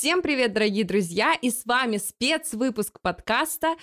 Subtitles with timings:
[0.00, 1.34] Всем привет, дорогие друзья!
[1.34, 3.76] И с вами спецвыпуск подкаста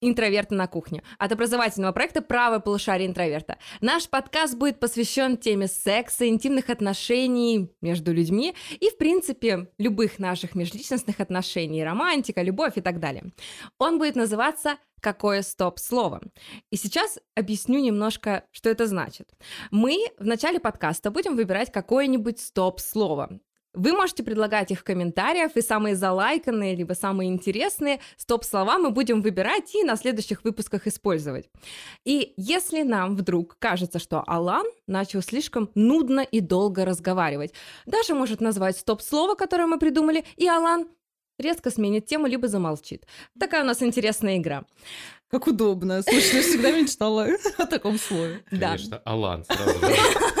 [0.00, 3.56] «Интроверты на кухне» от образовательного проекта «Правое полушарие интроверта».
[3.80, 10.56] Наш подкаст будет посвящен теме секса, интимных отношений между людьми и, в принципе, любых наших
[10.56, 13.26] межличностных отношений, романтика, любовь и так далее.
[13.78, 16.20] Он будет называться какое стоп-слово.
[16.72, 19.28] И сейчас объясню немножко, что это значит.
[19.70, 23.38] Мы в начале подкаста будем выбирать какое-нибудь стоп-слово.
[23.72, 29.22] Вы можете предлагать их в комментариях, и самые залайканные, либо самые интересные стоп-слова мы будем
[29.22, 31.48] выбирать и на следующих выпусках использовать.
[32.04, 37.54] И если нам вдруг кажется, что Алан начал слишком нудно и долго разговаривать,
[37.86, 40.88] даже может назвать стоп-слово, которое мы придумали, и Алан
[41.38, 43.06] резко сменит тему, либо замолчит.
[43.38, 44.64] Такая у нас интересная игра.
[45.30, 46.02] Как удобно.
[46.02, 48.42] Слушай, я всегда мечтала о таком слове.
[48.50, 48.72] Да.
[48.72, 49.78] Конечно, Алан сразу.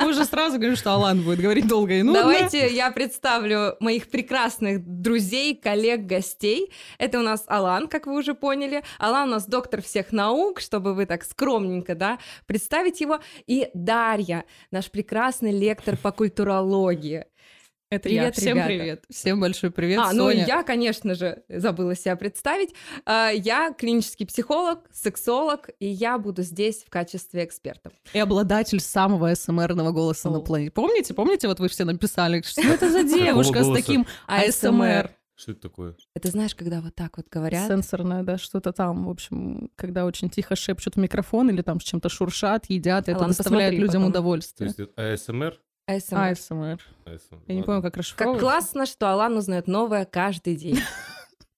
[0.00, 2.22] Мы уже сразу говорим, что Алан будет говорить долго и нудно.
[2.22, 6.72] Давайте я представлю моих прекрасных друзей, коллег, гостей.
[6.98, 8.82] Это у нас Алан, как вы уже поняли.
[8.98, 13.20] Алан у нас доктор всех наук, чтобы вы так скромненько, да, представить его.
[13.46, 17.26] И Дарья, наш прекрасный лектор по культурологии.
[17.90, 18.32] Это Привет, я.
[18.32, 18.66] Всем ребята.
[18.68, 19.04] привет.
[19.10, 20.46] Всем большой привет, а, ну Соня.
[20.46, 22.74] я, конечно же, забыла себя представить.
[23.04, 27.92] А, Я клинический психолог, сексолог, и я буду здесь в качестве эксперта.
[28.12, 30.40] И обладатель самого СМРного голоса на О.
[30.40, 30.72] планете.
[30.72, 31.14] Помните?
[31.14, 34.06] Помните, вот вы все написали, что это за девушка с таким.
[34.26, 35.10] АСМР?
[35.36, 35.96] Что это такое?
[36.14, 37.66] Это знаешь, когда вот так вот говорят?
[37.68, 41.84] Сенсорное, да, что-то там, в общем, когда очень тихо шепчут в микрофон или там с
[41.84, 44.02] чем-то шуршат, едят, это Ладно, доставляет людям потом.
[44.04, 44.68] То удовольствие.
[44.68, 45.60] есть это АСМР?
[45.88, 46.30] ASMR.
[46.32, 46.80] АСМР.
[47.04, 47.38] ASMR.
[47.46, 48.40] Я не помню, как Как расшифровывать.
[48.40, 50.80] классно, что Алан узнает новое каждый день.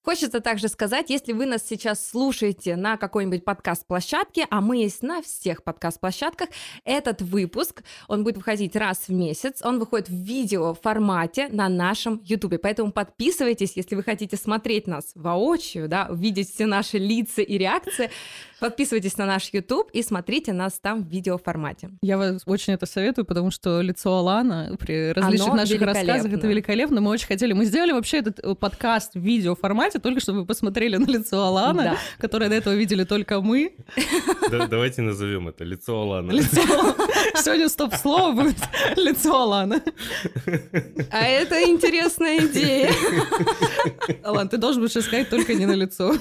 [0.03, 5.21] Хочется также сказать, если вы нас сейчас слушаете на какой-нибудь подкаст-площадке, а мы есть на
[5.21, 6.47] всех подкаст-площадках,
[6.85, 12.21] этот выпуск, он будет выходить раз в месяц, он выходит в видео формате на нашем
[12.23, 17.57] YouTube, поэтому подписывайтесь, если вы хотите смотреть нас воочию, да, видеть все наши лица и
[17.57, 18.09] реакции,
[18.59, 21.89] подписывайтесь на наш YouTube и смотрите нас там в видеоформате.
[22.01, 26.47] Я вас очень это советую, потому что лицо Алана при различных Оно наших рассказах это
[26.47, 27.01] великолепно.
[27.01, 27.53] Мы очень хотели.
[27.53, 31.83] Мы сделали вообще этот э, подкаст в видеоформате, только чтобы вы посмотрели на лицо Алана,
[31.83, 31.97] Да.
[32.19, 33.75] которое до этого видели только мы.
[34.51, 36.31] Да- Давайте назовем это лицо Алана.
[36.31, 36.61] Лицо...
[37.43, 38.57] Сегодня стоп-слово будет
[38.95, 39.81] лицо Алана.
[41.11, 42.91] А это интересная идея.
[44.23, 46.13] Алан, ты должен будешь искать только не на лицо.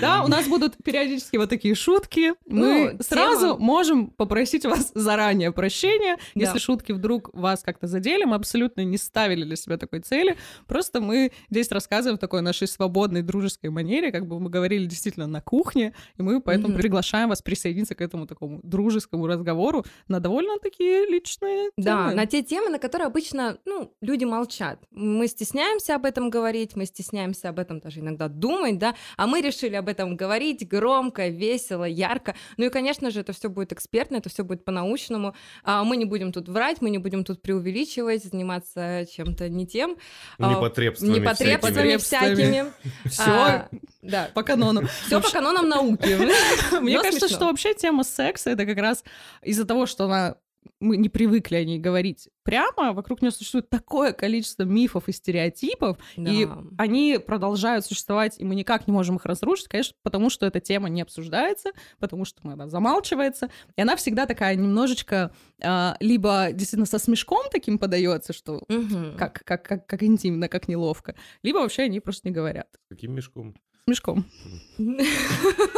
[0.00, 2.34] Да, у нас будут периодически вот такие шутки.
[2.46, 3.58] Мы Ну, сразу тема.
[3.58, 6.40] можем попросить вас заранее прощения, Да.
[6.42, 8.24] если шутки вдруг вас как-то задели.
[8.24, 10.36] Мы абсолютно не ставили для себя такой цели.
[10.66, 15.26] Просто мы здесь рассказываем в такой нашей свободной дружеской манере, как бы мы говорили действительно
[15.26, 16.78] на кухне, и мы поэтому Мгм.
[16.78, 22.14] приглашаем вас присоединиться к этому такому дружескому разговору на довольно такие личные Да, темы.
[22.14, 24.80] на те темы, на которые обычно, ну, люди молчат.
[24.90, 29.40] Мы стесняемся об этом говорить, мы стесняемся об этом даже иногда думать, да, а мы
[29.40, 32.34] решили об этом говорить громко, весело, ярко.
[32.56, 35.34] Ну и, конечно же, это все будет экспертно, это все будет по-научному.
[35.62, 39.96] А Мы не будем тут врать, мы не будем тут преувеличивать, заниматься чем-то не тем.
[40.38, 42.72] А, Непотребствами Непотребствами всякими.
[43.08, 43.68] Все А,
[44.02, 44.30] Да.
[44.34, 44.82] по канону.
[45.06, 46.16] Все по канонам науки.
[46.80, 49.04] Мне кажется, что вообще тема секса это как раз
[49.42, 50.36] из-за того, что она
[50.80, 55.98] мы не привыкли о ней говорить прямо, вокруг нее существует такое количество мифов и стереотипов,
[56.16, 56.62] и Да.
[56.78, 60.88] они продолжают существовать, и мы никак не можем их разрушить, конечно, потому что эта тема
[60.88, 65.32] не обсуждается, потому что она замалчивается, и она всегда такая немножечко
[65.62, 69.16] а, либо действительно со смешком таким подается, что Мгм.
[69.16, 72.68] как, как, как, как интимно, как неловко, либо вообще они просто не говорят.
[72.88, 73.54] Каким мешком?
[73.88, 74.24] Мешком.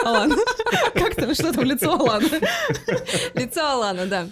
[0.02, 0.32] Алан,
[0.94, 2.26] как там, что там лицо Алана?
[3.34, 4.28] Лицо Алана, да.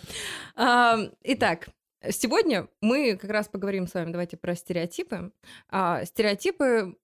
[0.55, 1.69] А, Итак,
[2.09, 5.31] сегодня мы как раз поговорим с вами, давайте, про стереотипы.
[5.69, 6.97] А, Стереотипы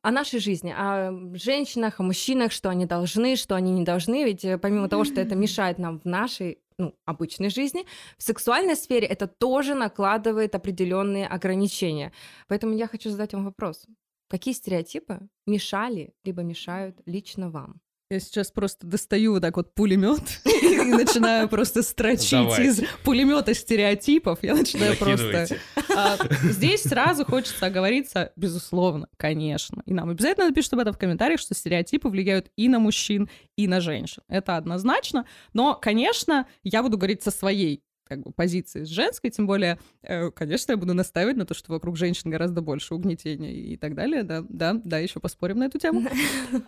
[0.00, 4.24] о нашей жизни, о женщинах, о мужчинах, что они должны, что они не должны.
[4.24, 7.84] Ведь э, помимо того, что это мешает нам в нашей ну, обычной жизни,
[8.16, 12.12] в сексуальной сфере это тоже накладывает определенные ограничения.
[12.48, 13.84] Поэтому я хочу задать вам вопрос.
[14.28, 17.80] Какие стереотипы мешали либо мешают лично вам?
[18.08, 22.66] Я сейчас просто достаю вот так вот пулемет и начинаю просто строчить Давай.
[22.66, 24.38] из пулемета стереотипов.
[24.42, 25.48] Я начинаю просто...
[25.96, 29.82] А, Здесь сразу хочется оговориться, безусловно, конечно.
[29.86, 33.66] И нам обязательно напишут об этом в комментариях, что стереотипы влияют и на мужчин, и
[33.66, 34.22] на женщин.
[34.28, 35.26] Это однозначно.
[35.52, 40.30] Но, конечно, я буду говорить со своей как бы позиции с женской, тем более, э,
[40.30, 44.22] конечно, я буду настаивать на то, что вокруг женщин гораздо больше угнетения и так далее,
[44.22, 46.02] да, да, да, еще поспорим на эту тему.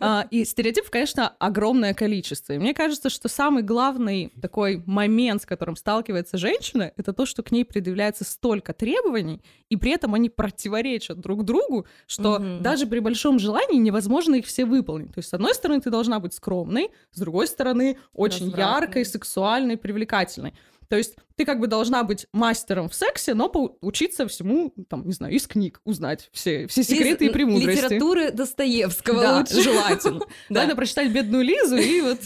[0.00, 2.52] А, и стереотипов, конечно, огромное количество.
[2.52, 7.42] И мне кажется, что самый главный такой момент, с которым сталкивается женщина, это то, что
[7.42, 13.00] к ней предъявляется столько требований, и при этом они противоречат друг другу, что даже при
[13.00, 15.12] большом желании невозможно их все выполнить.
[15.14, 18.80] То есть, с одной стороны, ты должна быть скромной, с другой стороны, очень Развратной.
[18.80, 20.54] яркой, сексуальной, привлекательной.
[20.88, 25.12] То есть ты как бы должна быть мастером в сексе, но поучиться всему, там, не
[25.12, 27.80] знаю, из книг узнать все, все секреты и Из премудрости.
[27.84, 29.60] Литературы Достоевского Да, лучше.
[29.62, 30.20] желательно.
[30.48, 30.62] Да.
[30.62, 32.18] Надо прочитать «Бедную Лизу» и вот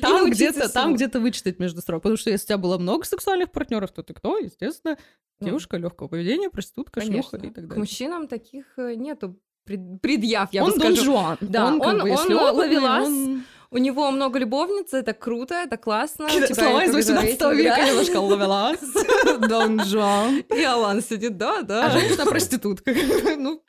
[0.00, 2.02] там где-то, там где-то вычитать между строк.
[2.02, 4.38] Потому что если у тебя было много сексуальных партнеров, то ты кто?
[4.38, 4.96] Естественно,
[5.40, 7.78] Ну, девушка легкого поведения, проститутка, шлюха и так К далее.
[7.78, 11.04] мужчинам таких э, нету предъяв, я он бы Дон скажу.
[11.12, 11.36] Жуан.
[11.40, 13.06] Да, он, как он- бы, он опытный, ловелас.
[13.06, 16.28] он- У него много любовниц, это круто, это классно.
[16.28, 17.88] Тебя слова из 18 рейтинг, века да.
[17.88, 18.78] немножко ловелас,
[19.48, 20.38] Дон Жуан.
[20.54, 21.90] И Алан сидит, да, А да.
[21.90, 22.92] женщина проститутка.
[23.38, 23.62] Ну,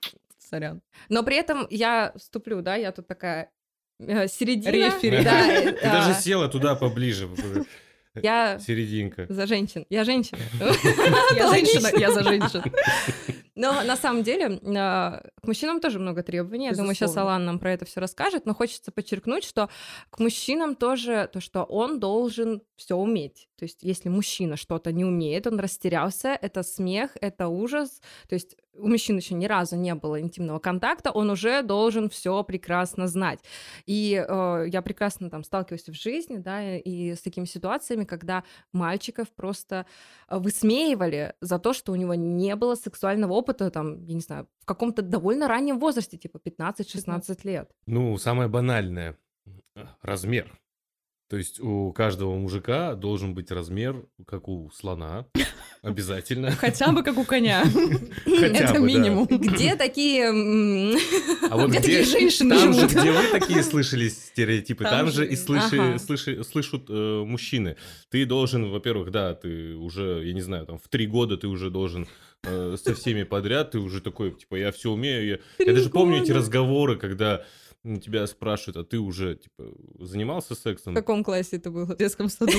[0.49, 0.81] сорян.
[1.09, 3.49] Но при этом я вступлю, да, я тут такая
[3.99, 4.71] э, середина.
[4.71, 5.23] Рефери.
[5.23, 7.29] Да, э, Ты даже а, села туда поближе.
[8.21, 9.25] Я Серединка.
[9.29, 9.85] за женщин.
[9.89, 10.37] Я женщина.
[11.35, 12.61] Я женщина, я за женщин.
[13.55, 16.65] Но на самом деле а, к мужчинам тоже много требований.
[16.65, 17.15] Я думаю, сейчас.
[17.17, 18.45] Алан нам про это все расскажет.
[18.45, 19.69] Но хочется подчеркнуть, что
[20.09, 23.47] к мужчинам тоже то, что он должен все уметь.
[23.63, 28.01] То есть, если мужчина что-то не умеет, он растерялся, это смех, это ужас.
[28.27, 32.43] То есть у мужчин еще ни разу не было интимного контакта, он уже должен все
[32.43, 33.39] прекрасно знать.
[33.85, 38.43] И э, я прекрасно там сталкиваюсь в жизни, да, и с такими ситуациями, когда
[38.73, 39.85] мальчиков просто
[40.27, 44.49] э, высмеивали за то, что у него не было сексуального опыта, там, я не знаю,
[44.59, 47.71] в каком-то довольно раннем возрасте, типа 15-16 лет.
[47.85, 49.17] Ну, самое банальное.
[50.01, 50.51] Размер.
[51.33, 55.25] То есть у каждого мужика должен быть размер, как у слона.
[55.81, 56.51] Обязательно.
[56.51, 57.63] Хотя бы как у коня.
[58.25, 59.25] Это минимум.
[59.25, 60.29] Где такие...
[61.49, 65.35] А вот Где такие женщины там же, где вы такие слышали стереотипы, Там же и
[65.35, 67.77] слышат э, мужчины.
[68.11, 71.71] Ты должен, во-первых, да, ты уже, я не знаю, там в три года ты уже
[71.71, 72.07] должен
[72.43, 75.39] э, со всеми подряд, ты уже такой, типа, я все умею.
[75.57, 77.43] Я, даже помню эти разговоры, когда
[77.83, 79.65] тебя спрашивают, а ты уже, типа,
[79.99, 80.95] занимался В сексом?
[80.95, 81.85] каком классе это было?
[81.85, 82.51] В детском саду.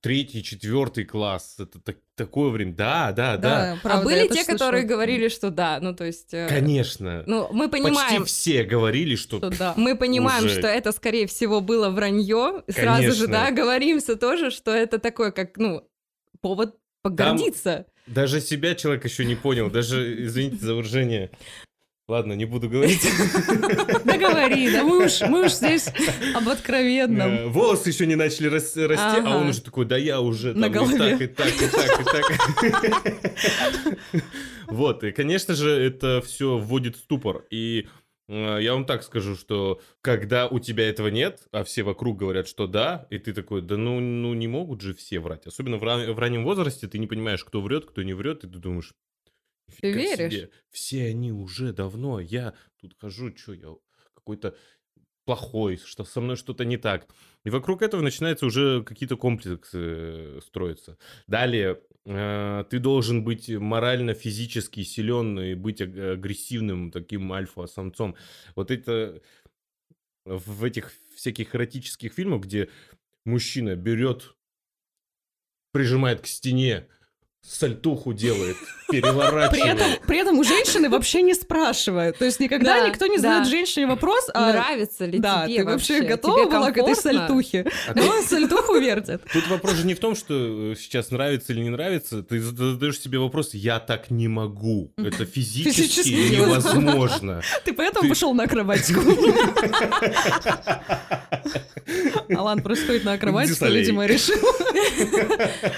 [0.00, 2.74] Третий, четвертый класс, это так- такое время.
[2.74, 3.72] Да, да, да.
[3.72, 4.96] а правда, были те, тоже которые слышала.
[4.96, 6.34] говорили, что да, ну то есть...
[6.34, 7.24] э, Конечно.
[7.26, 9.72] Ну, мы Почти понимаем, все говорили, что Что да.
[9.78, 10.58] Мы понимаем, Уже.
[10.58, 12.64] что это, скорее всего, было вранье.
[12.68, 13.28] Сразу же, Конечно.
[13.28, 15.88] да, говоримся тоже, что это такое, как, ну,
[16.42, 17.86] повод погордиться.
[18.06, 21.30] Даже себя человек еще не понял, даже, извините за выражение.
[22.06, 23.00] Ладно, не буду говорить.
[24.04, 25.88] Да говори, да мы уж, мы уж здесь
[26.34, 27.30] об откровенном.
[27.30, 30.68] Э, Волосы еще не начали рас- расти, а он уже такой, да я уже На
[30.70, 31.28] там и голове.
[31.28, 33.98] так, и так, и так, и так.
[34.66, 37.46] Вот, и, конечно же, это все вводит в ступор.
[37.50, 37.86] И
[38.28, 42.48] э, я вам так скажу, что когда у тебя этого нет, а все вокруг говорят,
[42.48, 45.46] что да, и ты такой, да ну, ну не могут же все врать.
[45.46, 48.48] Особенно в, ра- в раннем возрасте ты не понимаешь, кто врет, кто не врет, и
[48.48, 48.92] ты думаешь,
[49.80, 50.32] Ты «Нифига веришь?
[50.32, 53.74] себе, все они уже давно, я тут хожу, что я
[54.14, 54.56] какой-то
[55.24, 57.08] плохой, что со мной что-то не так.
[57.44, 60.98] И вокруг этого начинаются уже какие-то комплексы э, строиться.
[61.26, 68.16] Далее, э, ты должен быть морально-физически силен и быть аг- агрессивным таким альфа-самцом.
[68.54, 69.22] Вот это
[70.24, 72.68] в этих всяких эротических фильмах, где
[73.24, 74.34] мужчина берет,
[75.72, 76.88] прижимает к стене,
[77.46, 78.56] сальтуху делает,
[78.88, 79.76] При переворачивает.
[79.80, 82.16] этом, при этом у женщины вообще не спрашивают.
[82.18, 83.22] То есть никогда Да, никто не да.
[83.22, 86.96] задает женщине вопрос, а Нравится ли да, тебе ты вообще готова Тебе была к этой
[86.96, 87.66] сальтухе?
[87.88, 89.20] А Ну, тут- он сальтуху вертит.
[89.32, 92.22] Тут вопрос же не в том, что э, сейчас нравится или не нравится.
[92.22, 94.92] Ты задаешь себе вопрос, я так не могу.
[94.96, 97.42] Это физически, Физически невозможно.
[97.64, 99.00] Ты поэтому Ты- пошел на акробатику.
[102.34, 104.38] Алан просто ходит на акробатику, видимо, решил.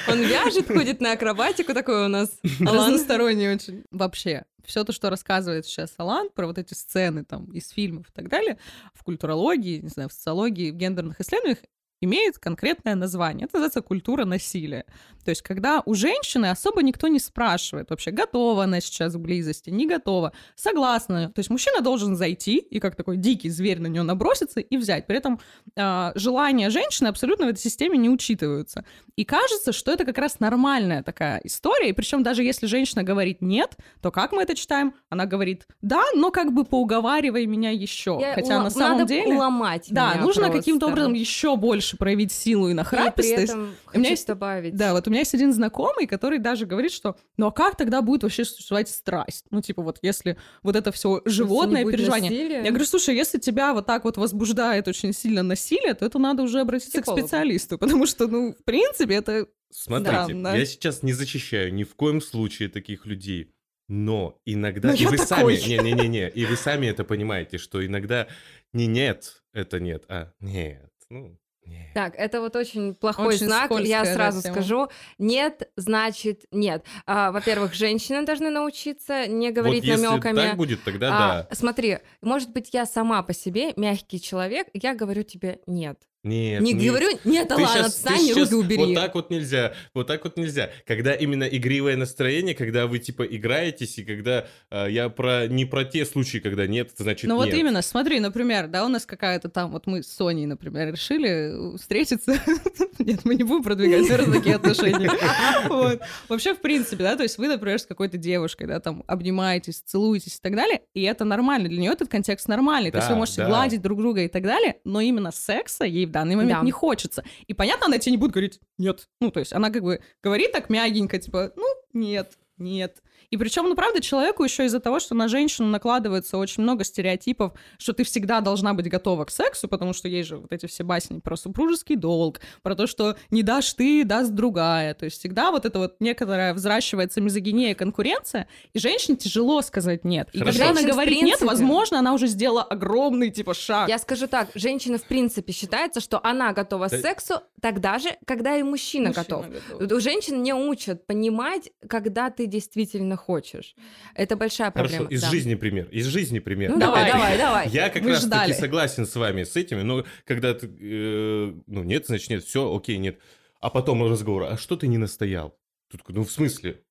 [0.08, 2.38] Он вяжет, ходит на акробатику, такой у нас.
[2.60, 3.84] Разносторонний очень.
[3.90, 8.12] Вообще, все то, что рассказывает сейчас Алан про вот эти сцены там из фильмов и
[8.12, 8.58] так далее,
[8.94, 11.58] в культурологии, не знаю, в социологии, в гендерных исследованиях,
[12.00, 13.46] имеет конкретное название.
[13.46, 14.84] Это называется культура насилия.
[15.24, 19.70] То есть, когда у женщины особо никто не спрашивает вообще, готова она сейчас к близости,
[19.70, 21.32] не готова, согласна.
[21.32, 25.06] То есть, мужчина должен зайти и как такой дикий зверь на нее наброситься и взять.
[25.06, 25.40] При этом
[25.76, 28.84] а, желания женщины абсолютно в этой системе не учитываются.
[29.16, 31.88] И кажется, что это как раз нормальная такая история.
[31.88, 34.94] И причем даже если женщина говорит нет, то как мы это читаем?
[35.08, 38.18] Она говорит да, но как бы поуговаривай меня еще.
[38.20, 39.34] Я Хотя на самом надо деле...
[39.34, 43.52] уломать Да, нужно каким-то образом еще больше больше проявить силу и И при нахрапистость.
[43.52, 44.74] этом у меня есть- добавить.
[44.76, 48.02] Да, вот у меня есть один знакомый, который даже говорит, что ну а как тогда
[48.02, 49.44] будет вообще существовать страсть?
[49.50, 52.30] Ну, типа, вот если вот это все животное не переживание.
[52.30, 52.62] насилия.
[52.64, 56.42] Я говорю, слушай, если тебя вот так вот возбуждает очень сильно насилие, то это надо
[56.42, 57.22] уже обратиться Психологу.
[57.22, 60.56] к специалисту, потому что, ну, в принципе, это Смотрите, Странно.
[60.56, 63.52] я сейчас не зачищаю ни в коем случае таких людей.
[63.88, 65.56] Но иногда, Но и я вы такой.
[65.58, 68.26] сами, не-не-не, и вы сами это понимаете, что иногда
[68.72, 71.86] не нет, это нет, а нет, ну, нет.
[71.94, 73.70] Так, это вот очень плохой Очень знак.
[73.80, 74.54] Я да, сразу тема.
[74.54, 74.88] скажу.
[75.18, 76.84] Нет, значит нет.
[77.06, 80.36] А, во-первых, женщины должны научиться не Вот говорить если намеками.
[80.36, 85.22] так будет, тогда А, Смотри, может быть, я сама по себе мягкий человек, я говорю
[85.22, 85.98] тебе нет.
[86.26, 88.84] Нет, не не- говорю, нет, да Ты ладно, щас- ты отстань, щас- руки убери.
[88.84, 90.70] Вот так вот нельзя, вот так вот нельзя.
[90.86, 95.84] Когда именно игривое настроение, когда вы типа играетесь, и когда а, я про не про
[95.84, 97.54] те случаи, когда нет, значит Ну вот нет.
[97.54, 101.76] именно, смотри, например, да, у нас какая-то там, вот мы с Соней, например, решили э,
[101.76, 102.36] встретиться.
[102.98, 105.10] Нет, мы не будем продвигать такие отношения.
[105.68, 106.00] Вот.
[106.28, 110.36] Вообще, в принципе, да, то есть вы, например, с какой-то девушкой, да, там обнимаетесь, целуетесь
[110.36, 113.44] и так далее, и это нормально, для нее этот контекст нормальный, то есть вы можете
[113.44, 116.64] гладить друг друга и так далее, но именно секса ей в данный момент Да.
[116.64, 117.24] не хочется.
[117.46, 119.08] И понятно, она тебе не будет говорить «нет».
[119.20, 122.38] Ну, то есть она как бы говорит так мягенько, типа «ну, нет».
[122.58, 123.02] Нет.
[123.30, 127.52] И причем, ну, правда, человеку еще из-за того, что на женщину накладывается очень много стереотипов,
[127.78, 130.84] что ты всегда должна быть готова к сексу, потому что есть же вот эти все
[130.84, 134.94] басни про супружеский долг, про то, что не дашь ты, даст другая.
[134.94, 140.04] То есть всегда вот это вот некоторая взращивается мизогиния и конкуренция, и женщине тяжело сказать
[140.04, 140.28] нет.
[140.32, 140.58] И Хорошо.
[140.58, 143.88] когда она говорит нет, принципе- возможно, она уже сделала огромный, типа, шаг.
[143.88, 146.96] Я скажу так, женщина в принципе считается, что она готова Да.
[146.96, 149.46] к сексу тогда же, когда и мужчина, готов.
[149.80, 153.74] У женщин не учат понимать, когда ты действительно хочешь.
[154.14, 155.04] Это большая проблема.
[155.04, 155.30] Хорошо, из да.
[155.30, 156.70] жизни пример, из жизни пример.
[156.72, 157.68] Ну давай, давай, давай.
[157.68, 158.50] Я как Вы раз ждали.
[158.50, 162.74] таки согласен с вами с этими, но когда ты, э, ну нет, значит нет, все,
[162.74, 163.18] окей, нет.
[163.60, 165.58] А потом разговор, а что ты не настоял?
[165.90, 166.82] Тут, такой, ну в смысле?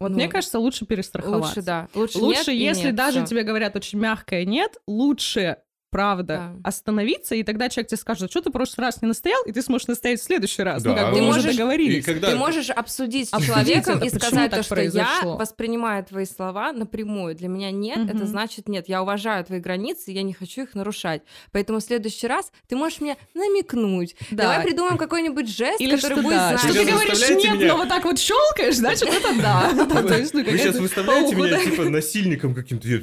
[0.00, 1.48] Вот Ну, мне кажется, лучше перестраховаться.
[1.48, 1.88] Лучше, да.
[1.94, 3.26] Лучше, Лучше, нет если нет, даже всё.
[3.26, 5.58] тебе говорят очень мягкое нет, лучше
[5.90, 6.68] правда Да.
[6.68, 9.52] остановиться, и тогда человек тебе скажет, «А что ты в прошлый раз не настоял, и
[9.52, 10.82] ты сможешь настоять в следующий раз.
[10.82, 11.98] Да, ну, как бы ты мы уже можешь- договорились.
[11.98, 15.36] И когда- Ты можешь обсудить с человеком это, и сказать то, что я произошло.
[15.36, 17.34] воспринимаю твои слова напрямую.
[17.34, 18.26] Для меня нет, это Мгм.
[18.26, 18.88] значит нет.
[18.88, 21.22] Я уважаю твои границы, я не хочу их нарушать.
[21.52, 24.14] Поэтому в следующий раз ты можешь мне намекнуть.
[24.30, 24.44] Да.
[24.44, 26.60] Давай придумаем какой-нибудь жест, Или который что, будет да, знать.
[26.60, 29.70] что ты говоришь нет, меня- но вот так вот щелкаешь, значит, это да.
[29.78, 32.98] Ну, Вы сейчас выставляете меня типа насильником каким-то, я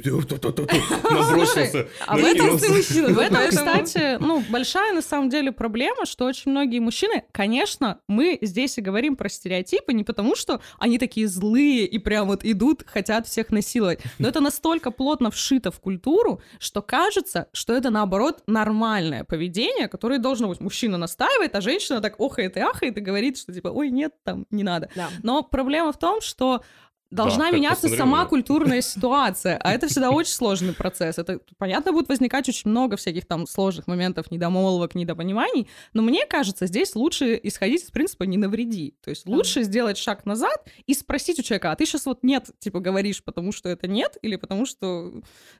[1.10, 6.24] набросился, а в этом мужчина, В этом, кстати, ну, большая на самом деле проблема, что
[6.24, 11.28] очень многие мужчины, конечно, мы здесь и говорим про стереотипы не потому, что они такие
[11.28, 16.40] злые и прям вот идут, хотят всех насиловать, но это настолько плотно вшито в культуру,
[16.58, 20.60] что кажется, что это наоборот нормальное поведение, которое должно быть.
[20.60, 24.46] Мужчина настаивает, а женщина так охает и ахает и говорит, что типа, ой, нет, там,
[24.50, 24.90] не надо.
[24.94, 25.08] Да.
[25.22, 26.62] Но проблема в том, что
[27.10, 28.26] должна как меняться сама я.
[28.26, 31.18] культурная ситуация, а это всегда очень сложный процесс.
[31.18, 36.66] Это, понятно, будет возникать очень много всяких там сложных моментов, недомолвок, недопониманий, но мне кажется,
[36.66, 38.96] здесь лучше исходить из принципа «не навреди».
[39.02, 39.32] То есть Да.
[39.32, 43.22] лучше сделать шаг назад и спросить у человека, а ты сейчас вот «нет» типа говоришь,
[43.22, 45.12] потому что это «нет» или потому что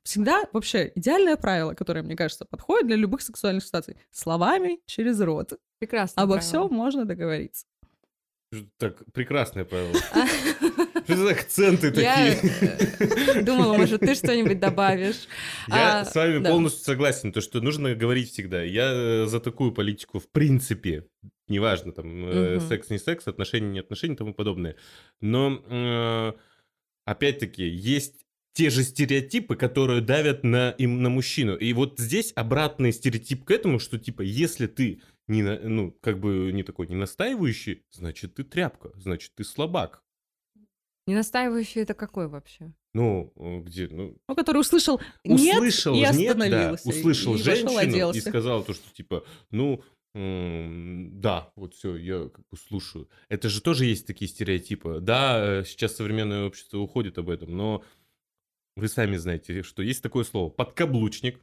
[0.03, 3.97] всегда вообще идеальное правило, которое, мне кажется, подходит для любых сексуальных ситуаций.
[4.11, 5.53] Словами через рот.
[5.79, 6.23] Прекрасно.
[6.23, 7.67] Обо всем можно договориться.
[8.79, 9.93] Так, прекрасное правило.
[11.07, 12.39] Что за акценты такие?
[12.99, 15.29] э, думала, может, ты что-нибудь добавишь.
[15.69, 16.51] Я А, с вами да.
[16.51, 18.63] полностью согласен, то, что нужно говорить всегда.
[18.63, 21.07] Я э, за такую политику в принципе,
[21.49, 24.77] неважно, там, э, секс, не секс, отношения, не отношения и тому подобное.
[25.21, 26.33] Но, э,
[27.05, 31.57] опять-таки, есть те же стереотипы, которые давят на, им, на мужчину.
[31.57, 36.51] И вот здесь обратный стереотип к этому, что, типа, если ты не, ну, как бы
[36.53, 40.03] не такой не настаивающий, значит, ты тряпка, значит, ты слабак.
[41.07, 42.73] Не настаивающий это какой вообще?
[42.93, 46.89] Ну, э, где, ну, Ну, который услышал «нет» услышал, и нет, да, остановился.
[46.89, 48.19] услышал и женщину оделся.
[48.19, 49.83] и сказал то, что типа, ну,
[50.15, 53.09] да, вот все, я как бы слушаю.
[53.29, 55.01] Это же тоже есть такие стереотипы.
[55.01, 57.85] Да, э, сейчас современное общество уходит об этом, но
[58.77, 61.39] вы сами знаете, что есть такое слово подкаблучник.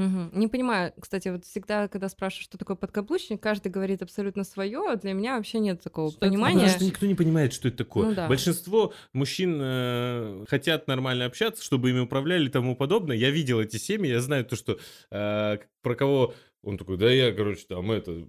[0.00, 0.30] Мгм.
[0.32, 4.96] Не понимаю, кстати, вот всегда, когда спрашиваю, что такое подкаблучник, каждый говорит абсолютно свое.
[4.96, 6.60] Для меня вообще нет такого Что понимания.
[6.60, 8.08] Потому что никто не понимает, что это такое.
[8.08, 8.26] Ну да.
[8.26, 13.14] Большинство мужчин э, хотят нормально общаться, чтобы ими управляли и тому подобное.
[13.14, 14.78] Я видел эти семьи, я знаю то, что
[15.10, 18.26] э, про кого он такой, да я, короче, там это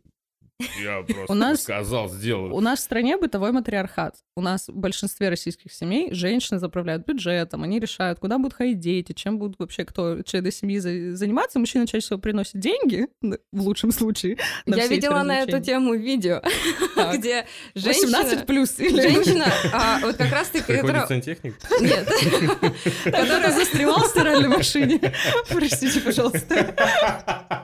[0.81, 2.53] Я просто У нас- сказал, сделаю.
[2.53, 4.15] У нас в стране бытовой матриархат.
[4.35, 9.11] У нас в большинстве российских семей женщины заправляют бюджетом, они решают, куда будут ходить дети,
[9.13, 11.59] чем будут вообще кто члены семьи за- заниматься.
[11.59, 14.37] Мужчина чаще всего приносит деньги, в лучшем случае.
[14.65, 16.41] Я видела на эту тему видео,
[16.95, 17.17] Так.
[17.17, 18.45] где 18 женщина...
[18.45, 18.79] плюс.
[18.79, 21.07] или- Женщина, а, вот как раз таки, Приходит которая...
[21.07, 21.55] сантехник.
[21.81, 22.07] Нет.
[23.03, 24.99] Который застревал в стиральной машине.
[25.49, 27.60] Простите, пожалуйста.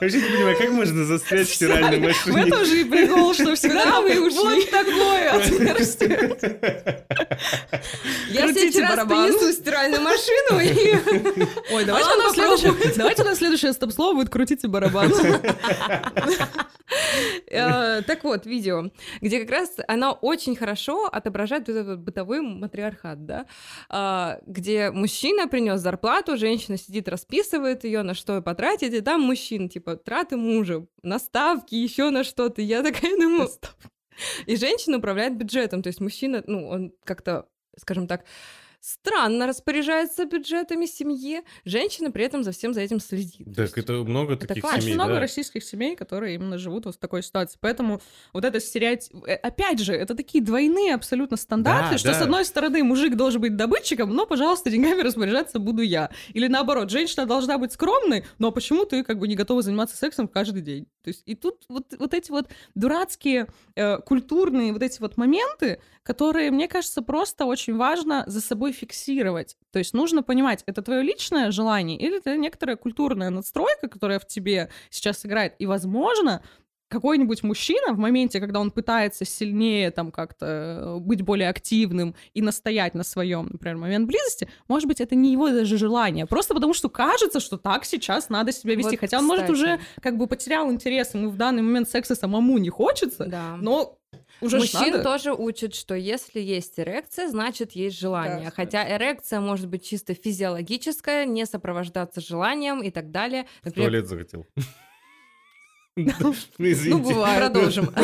[0.00, 2.42] Вообще не понимаю, как можно застрять в стиральной В машине?
[2.46, 4.38] этом же и прикол, что всегда вы ушли?
[4.38, 6.36] вот такое отверстие.
[8.30, 10.98] Я в следующий раз принесу стиральную машину и...
[11.72, 15.12] Ой, давайте у нас следующее, давайте у нас следующее стоп-слово будет «крутите барабан».
[17.58, 23.26] Э, Так вот, видео, где как раз она очень хорошо отображает вот этот бытовой матриархат,
[23.26, 23.46] да,
[23.88, 29.68] А, где мужчина принес зарплату, женщина сидит, расписывает ее, на что потратить, и там мужчина,
[29.68, 32.62] типа, траты мужа, наставки, еще на что-то.
[32.62, 33.48] Я такая думаю...
[34.46, 37.46] И женщина управляет бюджетом, то есть мужчина, ну, он как-то,
[37.76, 38.24] скажем так,
[38.80, 43.46] странно распоряжается бюджетами семьи, женщина при этом за всем за этим следит.
[43.54, 44.80] Так есть- это много таких классно.
[44.80, 45.20] семей, Очень много да.
[45.20, 47.58] российских семей, которые именно живут вот в такой ситуации.
[47.60, 48.00] Поэтому
[48.32, 49.14] вот это стереотип...
[49.26, 52.24] э, Опять же, это такие двойные абсолютно стандарты, Да, что с да.
[52.24, 56.10] одной стороны мужик должен быть добытчиком, но, пожалуйста, деньгами распоряжаться буду я.
[56.32, 60.28] Или наоборот, женщина должна быть скромной, но почему ты как бы не готова заниматься сексом
[60.28, 60.86] каждый день?
[61.02, 65.80] То есть и тут вот, вот эти вот дурацкие э, культурные вот эти вот моменты,
[66.02, 69.56] которые, мне кажется, просто очень важно за собой фиксировать.
[69.72, 74.26] То есть нужно понимать, это твое личное желание или это некоторая культурная надстройка, которая в
[74.26, 75.54] тебе сейчас играет.
[75.58, 76.42] И, возможно,
[76.88, 82.40] какой-нибудь мужчина в моменте, когда он пытается сильнее там как-то э, быть более активным и
[82.40, 86.72] настоять на своем, например, момент близости, может быть, это не его даже желание, просто потому
[86.72, 88.92] что кажется, что так сейчас надо себя вести.
[88.92, 89.58] Вот, Хотя он, может, кстати.
[89.58, 93.56] уже как бы потерял интерес, ему в данный момент секса самому не хочется, Да.
[93.60, 93.97] но
[94.40, 95.04] уже Мужчин надо.
[95.04, 98.46] тоже учат, что если есть эрекция, значит есть желание.
[98.46, 103.46] Да, Хотя эрекция может быть чисто физиологическая, не сопровождаться желанием и так далее.
[103.62, 104.46] В Например, туалет захотел.
[105.98, 106.90] Ну, извините.
[106.90, 107.38] Ну, бывает.
[107.52, 107.92] Продолжим.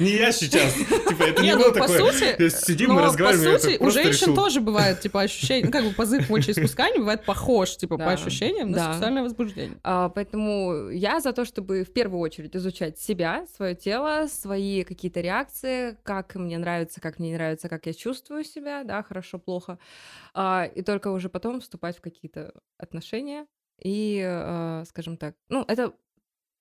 [0.00, 0.74] Не я сейчас.
[0.74, 2.12] Типа, это Не, ну, было по такое.
[2.12, 5.70] сути, То есть Сидим, мы разговариваем, по сути, у женщин тоже бывает, типа, ощущение, ну,
[5.72, 9.78] как бы позыв мочеиспускания бывает похож, типа, по ощущениям на сексуальное возбуждение.
[9.82, 15.20] А, Поэтому я за то, чтобы в первую очередь изучать себя, свое тело, свои какие-то
[15.20, 19.78] реакции, как мне нравится, как мне не нравится, как я чувствую себя, да, хорошо, плохо,
[20.34, 23.46] А, и только уже потом вступать в какие-то отношения
[23.82, 25.92] и, а, скажем так, ну, это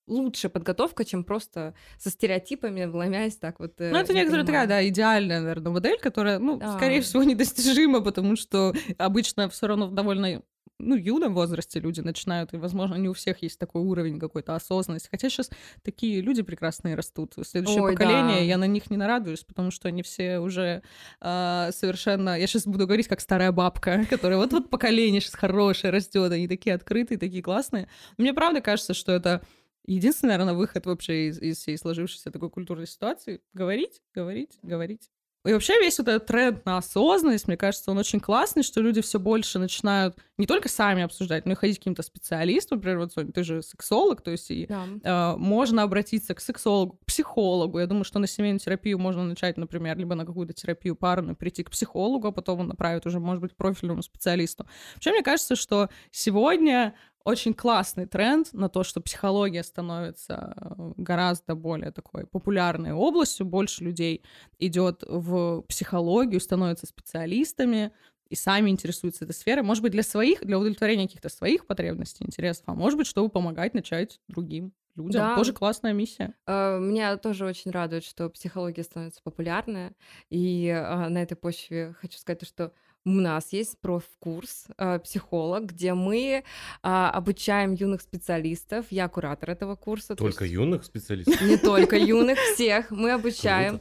[0.07, 3.79] лучшая подготовка, чем просто со стереотипами, вломясь так вот.
[3.79, 6.75] э, Ну, это не некоторая такая, да, идеальная, наверное, модель, которая, ну, Да.
[6.77, 10.41] скорее всего, недостижима, потому что обычно все равно в довольно
[10.83, 15.09] ну, юном возрасте люди начинают, и, возможно, не у всех есть такой уровень какой-то осознанности.
[15.11, 15.49] Хотя сейчас
[15.83, 17.35] такие люди прекрасные растут.
[17.43, 18.43] Следующее Ой, поколение, да.
[18.43, 20.81] я на них не нарадуюсь, потому что они все уже
[21.19, 22.37] а, совершенно...
[22.37, 26.75] Я сейчас буду говорить как старая бабка, которая вот-вот поколение сейчас хорошее растет, они такие
[26.75, 27.87] открытые, такие классные.
[28.17, 29.41] Мне правда кажется, что это
[29.85, 33.41] единственный, наверное, выход вообще из, из всей сложившейся такой культурной ситуации.
[33.53, 35.09] Говорить, говорить, говорить.
[35.43, 39.01] И вообще весь вот этот тренд на осознанность, мне кажется, он очень классный, что люди
[39.01, 42.77] все больше начинают не только сами обсуждать, но и ходить к каким-то специалистам.
[42.77, 44.85] Например, вот, Соня, ты же сексолог, то есть и Да.
[45.03, 47.79] э, можно обратиться к сексологу, к психологу.
[47.79, 51.63] Я думаю, что на семейную терапию можно начать, например, либо на какую-то терапию парную, прийти
[51.63, 54.67] к психологу, а потом он направит уже, может быть, к профильному специалисту.
[54.93, 61.55] Вообще, мне кажется, что сегодня очень классный тренд на то, что психология становится э, гораздо
[61.55, 64.23] более такой популярной областью, больше людей
[64.59, 67.91] идет в психологию, становятся специалистами
[68.29, 69.63] и сами интересуются этой сферой.
[69.63, 73.73] Может быть, для своих, для удовлетворения каких-то своих потребностей, интересов, а может быть, чтобы помогать
[73.73, 75.21] начать другим людям.
[75.21, 75.35] Да.
[75.35, 76.33] Тоже классная миссия.
[76.47, 79.91] Э, Меня тоже очень радует, что психология становится популярной.
[80.29, 82.73] И э, на этой почве хочу сказать, что
[83.05, 86.43] у нас есть профкурс э, психолог, где мы
[86.83, 88.85] а, обучаем юных специалистов.
[88.91, 90.09] Я куратор этого курса.
[90.09, 91.41] то Только есть юных специалистов?
[91.41, 93.75] Не только юных, всех мы обучаем.
[93.75, 93.79] А,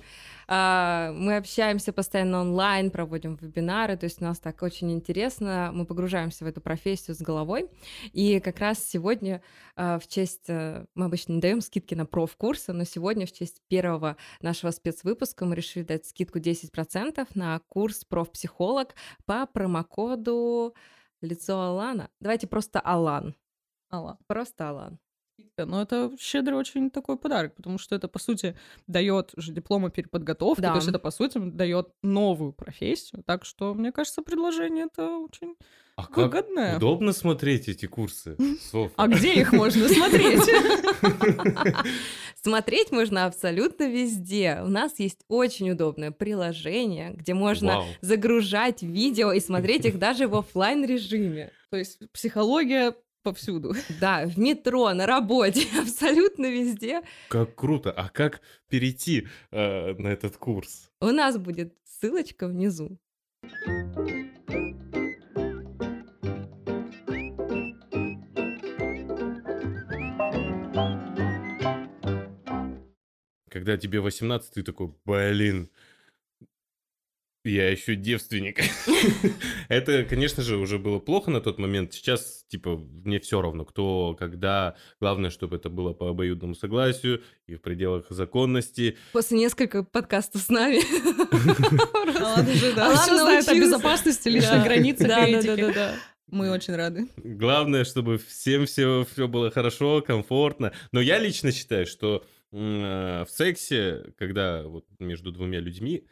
[0.51, 6.45] Мы общаемся постоянно онлайн, проводим вебинары, то есть у нас так очень интересно, мы погружаемся
[6.45, 7.69] в эту профессию с головой.
[8.13, 9.43] И как раз сегодня
[9.77, 13.63] а, в честь, э, мы обычно не даем скидки на профкурсы, но сегодня в честь
[13.69, 20.75] первого нашего спецвыпуска мы решили дать скидку 10% на курс профпсихолог по промокоду
[21.21, 22.11] лицо Алана.
[22.19, 23.37] Давайте просто Алан.
[23.93, 24.19] Алла.
[24.27, 24.99] Просто Алан.
[25.57, 29.91] Но это щедрый очень такой подарок, потому что это, по сути, дает же диплом о
[29.91, 30.71] переподготовке, Да.
[30.71, 33.23] то есть это, по сути, дает новую профессию.
[33.25, 35.55] Так что, мне кажется, предложение это очень
[35.97, 36.77] А как выгодное.
[36.77, 38.37] удобно смотреть эти курсы,
[38.71, 38.95] Софа?
[38.97, 40.43] А где их можно смотреть?
[42.43, 44.61] Смотреть можно абсолютно везде.
[44.65, 47.87] У нас есть очень удобное приложение, где можно Вау.
[48.01, 51.53] загружать видео и смотреть их даже в оффлайн режиме.
[51.71, 53.75] То есть психология повсюду.
[54.01, 57.03] Да, в метро, на работе, абсолютно везде.
[57.29, 57.91] Как круто.
[57.93, 60.91] А как перейти э, на этот курс?
[61.01, 62.99] У нас будет ссылочка внизу.
[73.51, 75.71] Когда тебе 18, ты такой, блин,
[77.45, 78.61] я еще девственник.
[79.69, 81.93] Это, конечно же, уже было плохо на тот момент.
[81.95, 84.77] Сейчас, типа, мне все равно, кто, когда.
[85.01, 88.97] Главное, чтобы это было по обоюдному согласию и в пределах законности.
[89.13, 90.81] После нескольких подкастов с нами.
[92.79, 94.65] Алан Всё знает о безопасности, личных Да.
[94.65, 95.95] границах Да, да, да, да.
[96.27, 97.09] Мы очень рады.
[97.17, 100.73] Главное, чтобы всем все, все было хорошо, комфортно.
[100.93, 106.07] Но я лично считаю, что э, в сексе, когда вот между двумя людьми,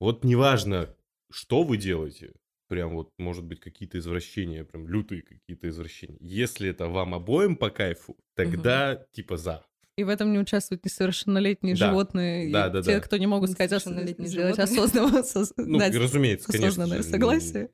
[0.00, 0.94] вот неважно,
[1.30, 2.32] что вы делаете,
[2.68, 6.16] прям вот, может быть, какие-то извращения, прям лютые какие-то извращения.
[6.20, 9.62] Если это вам обоим по кайфу, тогда типа за.
[9.96, 11.88] И в этом не участвуют несовершеннолетние Да.
[11.90, 13.00] животные, и Да, да, те, да.
[13.00, 14.78] кто не могут сказать, Несовершеннолетние сделать животные.
[14.82, 16.68] осознанно, сос- Ну, дать разумеется, конечно.
[16.68, 17.70] осознанное же, согласие.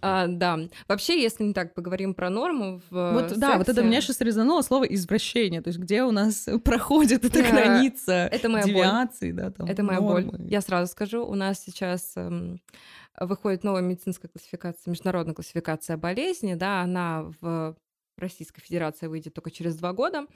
[0.00, 0.58] А, да.
[0.88, 4.20] Вообще, если не так поговорим про норму в Вот, да, вот это сексе, меня сейчас
[4.20, 8.72] резануло слово извращение, то есть где у нас проходит эта Да, граница это моя боль.
[8.72, 10.30] девиации, да, там, Это моя нормы.
[10.32, 10.42] боль.
[10.48, 12.60] Я сразу скажу, у нас сейчас эм,
[13.18, 17.76] выходит новая медицинская классификация, международная классификация болезни, да, она в
[18.16, 20.26] Российской Федерации выйдет только через два года,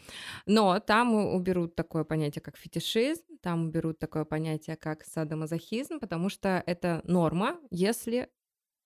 [0.47, 6.63] но там уберут такое понятие, как фетишизм, там уберут такое понятие, как садомазохизм, потому что
[6.67, 8.29] это норма, если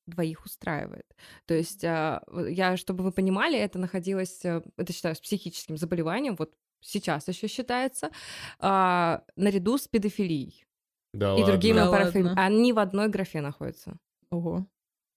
[0.06, 1.06] двоих устраивает.
[1.46, 6.36] То есть, а, я, чтобы вы понимали, это находилось, э, это считаю, с психическим заболеванием,
[6.36, 8.10] вот сейчас еще считается,
[8.58, 10.64] а, наряду с педофилией
[11.12, 11.46] Да и ладно.
[11.46, 12.38] другими Да парафилиями.
[12.38, 13.98] Они в одной графе находятся.
[14.30, 14.66] Ого.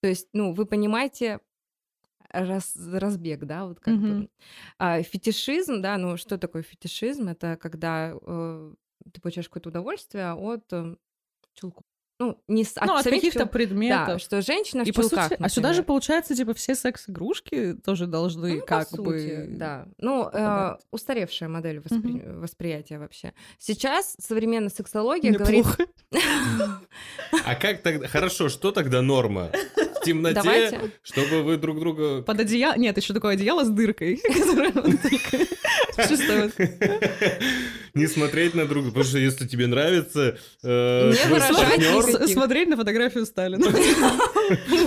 [0.02, 1.40] То есть, ну, вы понимаете
[2.30, 4.08] раз- разбег, да, вот как бы.
[4.08, 4.30] Мгм.
[4.78, 7.28] А, фетишизм, да, ну, что такое фетишизм?
[7.28, 8.74] Это когда э,
[9.14, 10.96] ты получаешь какое-то удовольствие от э,
[11.54, 11.84] чулков.
[12.22, 14.22] Ну, не с, Ну, от каких-то чул- Да, предметов.
[14.22, 18.08] что женщина в И по чулках, сути, а сюда же получается, типа, все секс-игрушки тоже
[18.08, 19.46] должны Ну, по как сути, бы...
[19.52, 19.88] да.
[20.00, 23.34] Ну, э, устаревшая модель воспри- восприятия вообще.
[23.58, 25.78] Сейчас современная сексология Неплохо.
[25.78, 25.90] говорит...
[27.46, 28.08] А как тогда?
[28.08, 29.50] Хорошо, что тогда норма?
[30.10, 30.92] Темноте, Давайте.
[31.04, 32.24] чтобы вы друг друга...
[32.24, 32.76] Под одеяло...
[32.78, 34.16] Нет, еще такое одеяло с дыркой,
[37.94, 43.28] Не смотреть на друга, потому что если тебе нравится э, Не выражать смотреть на фотографию
[43.28, 43.60] Сталина.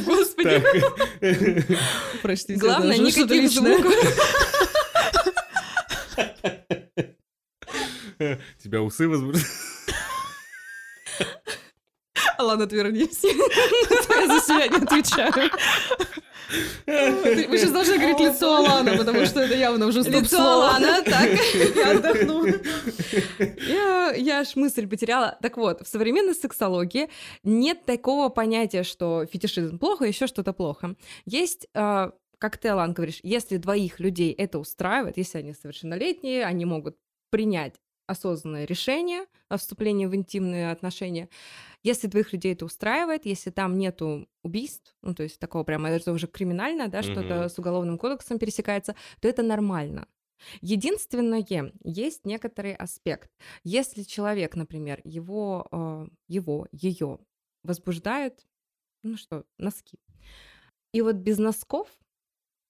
[0.04, 0.60] Господи,
[2.20, 2.58] простите.
[2.58, 3.94] Главное, никаких звуков.
[8.60, 9.46] тебя усы возбуждают.
[12.42, 13.22] Ладно, отвернись.
[13.24, 15.32] Я за себя не отвечаю.
[16.86, 20.76] Вы сейчас должны говорить лицо Алана, потому что это явно уже Лицо стоп-слово.
[20.76, 21.30] Алана, так.
[21.74, 22.46] Я отдохну.
[23.66, 25.38] Я, я аж мысль потеряла.
[25.40, 27.08] Так вот, в современной сексологии
[27.42, 30.94] нет такого понятия, что фетишизм плохо, еще что-то плохо.
[31.24, 36.64] Есть, э, как ты, Алан, говоришь, если двоих людей это устраивает, если они совершеннолетние, они
[36.64, 36.96] могут
[37.30, 37.74] принять
[38.06, 41.28] осознанное решение о вступлении в интимные отношения.
[41.82, 46.12] Если двоих людей это устраивает, если там нету убийств, ну, то есть такого прямо, это
[46.12, 50.06] уже криминально, да, что-то с уголовным кодексом пересекается, то это нормально.
[50.60, 51.44] Единственное,
[51.84, 53.30] есть некоторый аспект.
[53.64, 57.18] Если человек, например, его, э, его, ее
[57.62, 58.44] возбуждает,
[59.02, 59.98] ну что, носки.
[60.92, 61.88] И вот без носков,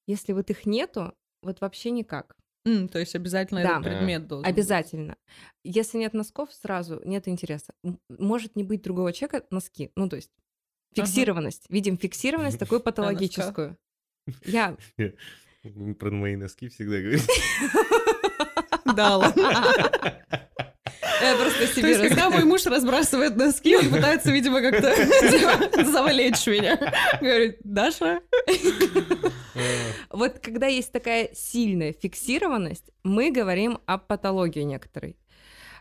[0.06, 2.36] если вот их нету, вот вообще никак.
[2.64, 3.70] М, То есть обязательно Да.
[3.80, 4.52] этот предмет должен быть.
[4.52, 5.16] Обязательно.
[5.64, 7.72] Если нет носков, сразу нет интереса.
[8.08, 9.90] Может не быть другого человека носки.
[9.96, 10.30] Ну, то есть
[10.96, 11.06] Ага.
[11.06, 11.64] фиксированность.
[11.70, 13.76] Видим фиксированность такую патологическую.
[14.44, 14.76] Я
[15.98, 17.18] Про мои носки всегда говорю.
[18.96, 19.42] Да, ладно.
[21.22, 25.84] я просто То себе есть, рас- когда мой муж разбрасывает носки, он пытается, видимо, как-то
[25.84, 26.76] завалечь меня.
[27.20, 28.20] Говорит, Даша,
[30.10, 35.16] Вот когда есть такая сильная фиксированность, мы говорим о патологии некоторой.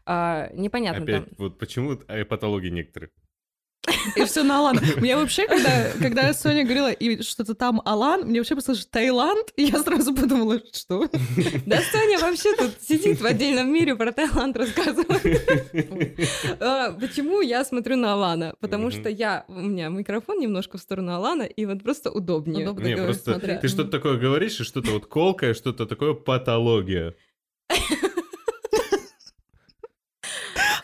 [0.06, 1.36] А, непонятно Опять, там.
[1.38, 3.12] вот почему э, патологии некоторых?
[4.15, 4.80] И все на Алан.
[4.98, 9.63] Мне вообще, когда, когда Соня говорила, и что-то там Алан, мне вообще послышалось Таиланд, и
[9.63, 11.10] я сразу подумала, что?
[11.65, 16.20] Да Соня вообще тут сидит в отдельном мире, про Таиланд рассказывает.
[16.60, 18.54] А, Почему я смотрю на Алана?
[18.60, 22.65] Потому что я, у меня микрофон немножко в сторону Алана, и вот просто удобнее.
[22.65, 22.86] Удобно.
[22.86, 27.15] Не, просто ты что-то такое говоришь, и что-то вот колкое, что-то такое патология.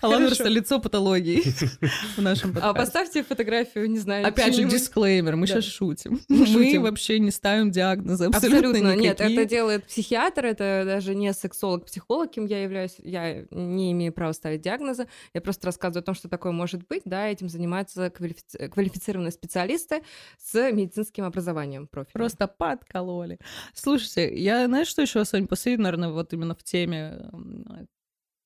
[0.02, 1.42] Алан лицо патологии
[2.18, 4.28] в нашем А поставьте фотографию, не знаю.
[4.28, 6.22] Опять же, дисклеймер, мы сейчас шутим.
[6.30, 11.86] Мы вообще не ставим диагнозы абсолютно, Абсолютно, нет, это делает психиатр, это даже не сексолог,
[11.86, 16.16] психолог, кем я являюсь, я не имею права ставить диагнозы, я просто рассказываю о том,
[16.16, 20.04] что такое может быть, да, этим занимаются квалифици- квалифицированные специалисты
[20.40, 22.14] с медицинским образованием профилем.
[22.14, 23.40] Просто подкололи.
[23.74, 27.30] Слушайте, я, знаешь, что еще, Сонь, последний, наверное, вот именно в теме,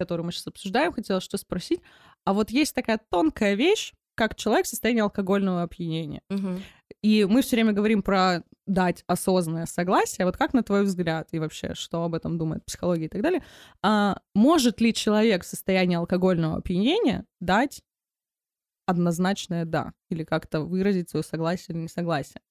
[0.01, 1.81] которую мы сейчас обсуждаем, хотела что спросить.
[2.25, 6.21] А вот есть такая тонкая вещь, как человек в состоянии алкогольного опьянения.
[6.29, 6.63] Мгм.
[7.03, 10.25] И мы все время говорим про дать осознанное согласие.
[10.25, 13.43] Вот как на твой взгляд и вообще, что об этом думает психология и так далее,
[13.83, 17.83] а может ли человек в состоянии алкогольного опьянения дать
[18.87, 22.41] однозначное «да» или как-то выразить свое согласие или несогласие?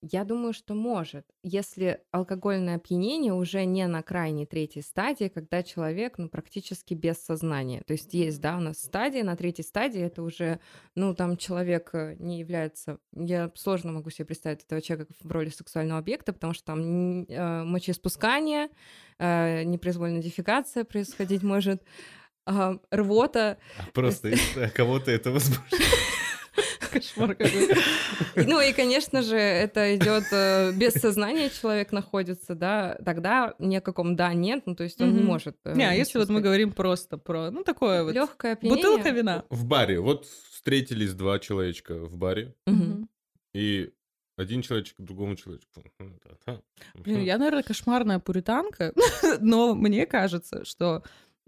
[0.00, 6.18] Я думаю, что может, если алкогольное опьянение уже не на крайней третьей стадии, когда человек
[6.18, 7.82] ну, практически без сознания.
[7.84, 10.60] То есть есть, да, у нас стадии, на третьей стадии это уже,
[10.94, 12.98] ну, там человек э, не является...
[13.12, 17.64] Я сложно могу себе представить этого человека в роли сексуального объекта, потому что там э,
[17.64, 18.68] мочеиспускание,
[19.18, 21.82] э, непроизвольная дефекация происходить может,
[22.50, 26.07] а, рвота, А Просто из- кого-то это возбуждает.
[26.88, 27.68] Кошмар какой.
[28.36, 33.80] Ну и, конечно же, это идет э, без сознания человек находится, да, тогда ни о
[33.80, 35.56] каком да нет, ну то есть он не может.
[35.64, 39.44] э, Не, а если вот мы говорим просто про, ну, такое вот, Легкое бутылка вина.
[39.50, 40.00] В баре.
[40.00, 42.54] Вот встретились два человечка в баре,
[43.54, 43.92] и
[44.36, 45.82] один человечек другому человечку.
[46.94, 48.92] Блин, я, наверное, кошмарная пуританка,
[49.40, 51.02] но мне кажется, что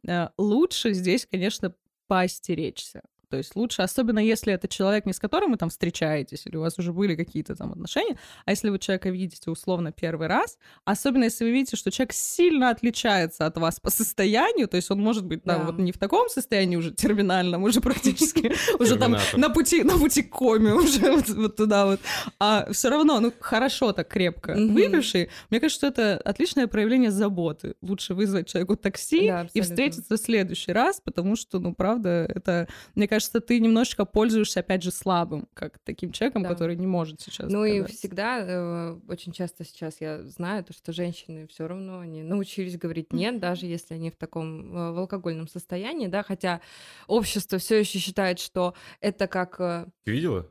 [0.07, 1.75] э, лучше здесь, конечно,
[2.09, 3.03] поостеречься.
[3.31, 6.61] То есть лучше, особенно если это человек, не с которым вы там встречаетесь, или у
[6.61, 11.25] вас уже были какие-то там отношения, а если вы человека видите условно первый раз, особенно
[11.25, 15.25] если вы видите, что человек сильно отличается от вас по состоянию, то есть он может
[15.25, 15.67] быть там Да.
[15.67, 20.23] вот не в таком состоянии уже терминальном, уже практически, уже там на пути, на пути
[20.23, 22.01] к коме уже вот, туда вот,
[22.41, 27.75] а все равно, ну, хорошо так крепко выпивший, мне кажется, что это отличное проявление заботы.
[27.81, 29.19] Лучше вызвать человеку такси
[29.55, 32.67] и встретиться в следующий раз, потому что, ну, правда, это,
[32.97, 36.49] мне кажется, ты немножечко пользуешься, опять же, слабым, как таким человеком, Да.
[36.49, 37.51] который не может сейчас.
[37.51, 37.99] Ну и доказать.
[37.99, 43.13] всегда, э, очень часто сейчас я знаю, то, что женщины все равно они научились говорить
[43.13, 46.61] нет, даже если они в таком э, в алкогольном состоянии, да, хотя
[47.07, 50.51] общество все еще считает, что это как э, Ты видела?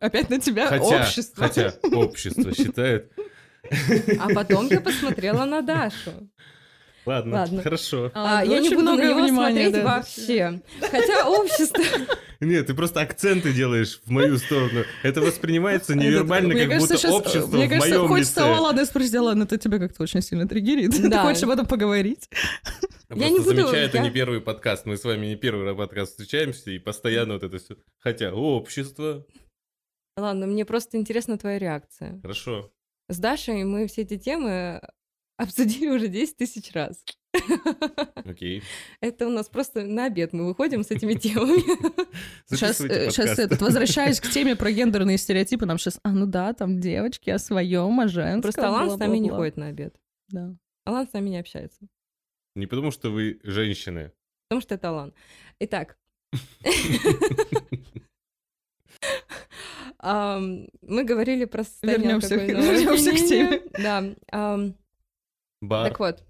[0.00, 1.46] Опять на тебя Хотя, общество.
[1.46, 3.12] хотя общество считает.
[4.20, 6.10] А потом я посмотрела на Дашу.
[7.06, 7.62] Ладно, Ладно.
[7.62, 8.10] хорошо.
[8.14, 9.84] А, я не очень буду на много него внимания, смотреть да.
[9.84, 10.60] вообще.
[10.80, 11.82] Хотя общество...
[12.40, 14.82] Нет, ты просто акценты делаешь в мою сторону.
[15.02, 18.54] Это воспринимается невербально, как кажется, будто э, общество Мне в кажется, моем хочется, лице.
[18.56, 20.90] о, ладно, спросить, а ладно, это тебя как-то очень сильно триггерит.
[20.96, 21.22] Ты Да.
[21.22, 22.28] хочешь об этом поговорить?
[23.08, 24.84] Я Я не просто буду, замечаю, это я- не первый подкаст.
[24.84, 27.76] Мы с вами не первый подкаст встречаемся, и постоянно вот это все.
[28.00, 29.24] Хотя общество.
[30.18, 32.18] Ладно, мне просто интересна твоя реакция.
[32.20, 32.70] Хорошо.
[33.08, 34.82] С Дашей мы все эти темы
[35.36, 37.02] обсудили уже 10 тысяч раз.
[38.24, 38.62] Окей.
[39.00, 41.60] Это у нас просто на обед мы выходим с этими темами.
[42.48, 46.52] Сейчас, Записывайте сейчас этот, возвращаясь к теме про гендерные стереотипы, нам сейчас, а, ну да,
[46.54, 48.42] там девочки о своем, о женском.
[48.42, 49.36] Просто Алан с нами не бла-бла-бла».
[49.38, 49.94] ходит на обед.
[50.28, 50.56] Да.
[50.84, 51.80] Алан с нами не общается.
[52.54, 54.12] Не потому, что вы женщины.
[54.48, 55.12] Потому что это Алан.
[55.60, 55.98] Итак,
[60.02, 63.62] мы говорили про состояние Вернёмся к- опьянения.
[63.78, 64.74] Да.
[65.68, 66.24] Бар, Так вот,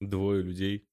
[0.00, 0.86] двое людей.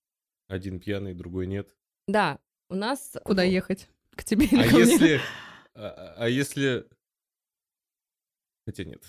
[0.48, 1.76] Один пьяный, другой нет.
[2.08, 3.16] да, у нас...
[3.24, 3.88] Куда в- ехать?
[4.16, 4.80] К тебе или А ко мне?
[4.86, 5.22] если...
[5.76, 6.88] А а если...
[8.66, 9.04] Хотя нет.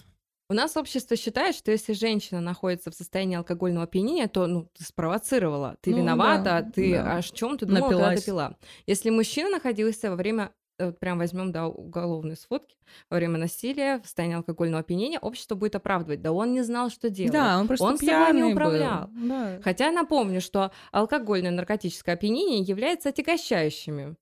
[0.51, 4.85] У нас общество считает, что если женщина находится в состоянии алкогольного опьянения, то ну, ты
[4.85, 7.17] спровоцировала, ты Ну виновата, да, ты да.
[7.17, 8.21] о чем ты думала, когда Напилась.
[8.21, 8.57] ты пила.
[8.87, 12.77] Если мужчина находился во время, вот прям возьмем да, уголовные сводки,
[13.11, 16.21] во время насилия, в состоянии алкогольного опьянения, общество будет оправдывать.
[16.23, 17.33] Да он не знал, что делать.
[17.33, 18.51] Да, он просто Он собой не пьяный был.
[18.53, 19.11] управлял.
[19.13, 19.61] Да.
[19.63, 24.17] Хотя напомню, что алкогольное наркотическое опьянение является отягощающими.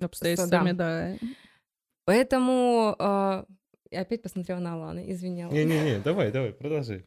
[0.00, 1.16] Обстоятельствами, да.
[2.04, 3.44] Поэтому э,
[3.92, 5.52] я опять посмотрела на Алана, извиняла.
[5.52, 7.04] Не-не-не, давай, давай, продолжай.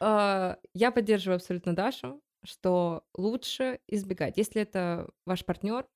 [0.00, 2.20] Э, Я поддерживаю абсолютно Дашу.
[2.44, 4.36] Что лучше избегать.
[4.38, 5.86] Если это ваш партнер,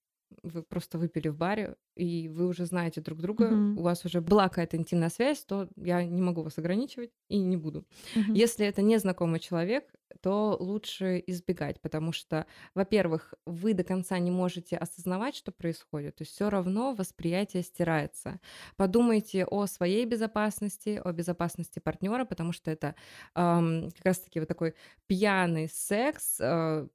[0.42, 3.76] вы просто выпили в баре, и вы уже знаете друг друга, Мгм.
[3.76, 7.56] у вас уже была какая-то интимная связь, то я не могу вас ограничивать и не
[7.56, 7.86] буду.
[8.14, 8.38] Мгм.
[8.38, 14.76] Если это незнакомый человек, то лучше избегать, потому что, во-первых, вы до конца не можете
[14.76, 18.40] осознавать, что происходит, то есть все равно восприятие стирается.
[18.76, 22.94] Подумайте о своей безопасности, о безопасности партнера, потому что это
[23.34, 24.74] ам, как раз-таки вот такой
[25.06, 26.88] пьяный секс, э,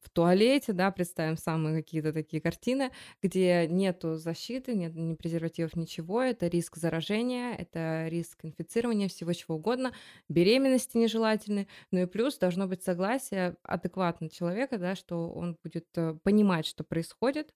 [0.00, 2.90] в туалете, да, представим самые какие-то такие картины,
[3.22, 9.56] где нету защиты, нет ни презервативов, ничего, это риск заражения, это риск инфицирования, всего чего
[9.56, 9.92] угодно,
[10.28, 16.16] беременности нежелательной, ну и плюс должно быть согласие адекватного человека, да, что он будет э,
[16.22, 17.54] понимать, что происходит,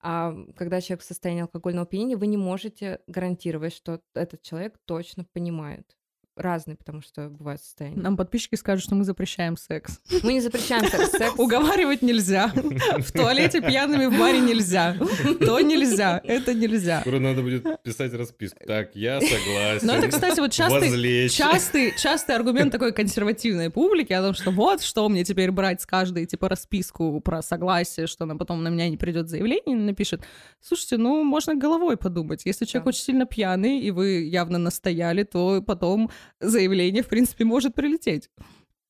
[0.00, 5.24] а когда человек в состоянии алкогольного опьянения, вы не можете гарантировать, что этот человек точно
[5.32, 5.96] понимает.
[6.40, 7.96] Разные, потому что бывают состояния.
[8.00, 10.00] Нам подписчики скажут, что мы запрещаем секс.
[10.22, 11.10] Мы не запрещаем секс.
[11.12, 11.34] секс.
[11.38, 12.48] Уговаривать нельзя.
[12.98, 14.96] В туалете пьяными в баре нельзя.
[15.40, 17.00] То нельзя, это нельзя.
[17.02, 18.58] Скоро надо будет писать расписку.
[18.66, 19.86] Так, я согласен.
[19.86, 24.82] Но это, кстати, вот частый, частый, частый аргумент такой консервативной публики о том, что вот,
[24.82, 28.88] что мне теперь брать с каждой, типа, расписку про согласие, что она потом на меня
[28.88, 30.22] не придет заявление напишет.
[30.60, 32.42] Слушайте, ну, можно головой подумать.
[32.44, 32.88] Если человек Да.
[32.90, 38.30] очень сильно пьяный, и вы явно настояли, то потом заявление, в принципе, может прилететь.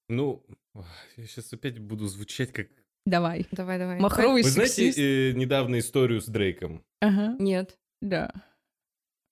[0.09, 0.44] Ну,
[1.16, 2.68] я сейчас опять буду звучать как...
[3.07, 3.46] Давай.
[3.53, 3.98] Давай, давай.
[3.98, 4.98] Махровый Вы знаете сексист.
[4.98, 6.85] э, недавно историю с Дрейком?
[7.00, 7.79] Ага, Нет.
[8.03, 8.31] да.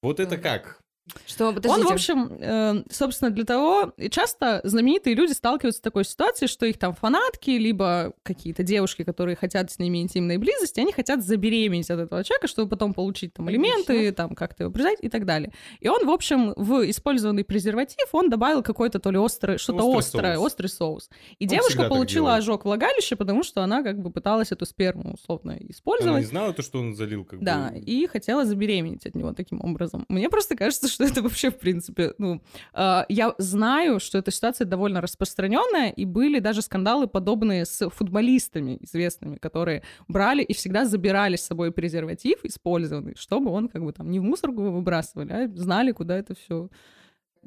[0.03, 0.43] Вот это Да.
[0.43, 0.81] как?
[1.27, 3.93] Что, Он, в общем, э, собственно, для того...
[3.97, 9.05] и Часто знаменитые люди сталкиваются с такой ситуацией, что их там фанатки, либо какие-то девушки,
[9.05, 13.35] которые хотят с ними интимной близости, они хотят забеременеть от этого человека, чтобы потом получить
[13.35, 15.53] там элементы, там как-то его признать и так далее.
[15.81, 19.99] И он, в общем, в использованный презерватив, он добавил какой-то то ли острый, что-то Острый
[19.99, 20.47] острое, соус.
[20.47, 21.11] острый соус.
[21.39, 25.53] И Он девушка получила ожог влагалища, потому что она как бы пыталась эту сперму условно
[25.53, 26.21] Она использовать.
[26.21, 27.79] не знала то, что он залил как Да, бы...
[27.79, 30.05] и хотела забеременеть от него таким образом.
[30.09, 32.41] Мне просто кажется, что это вообще, в принципе, ну,
[32.75, 38.79] э, я знаю, что эта ситуация довольно распространенная, и были даже скандалы подобные с футболистами
[38.81, 44.11] известными, которые брали и всегда забирали с собой презерватив использованный, чтобы он как бы там
[44.11, 46.69] не в мусорку выбрасывали, а знали, куда это все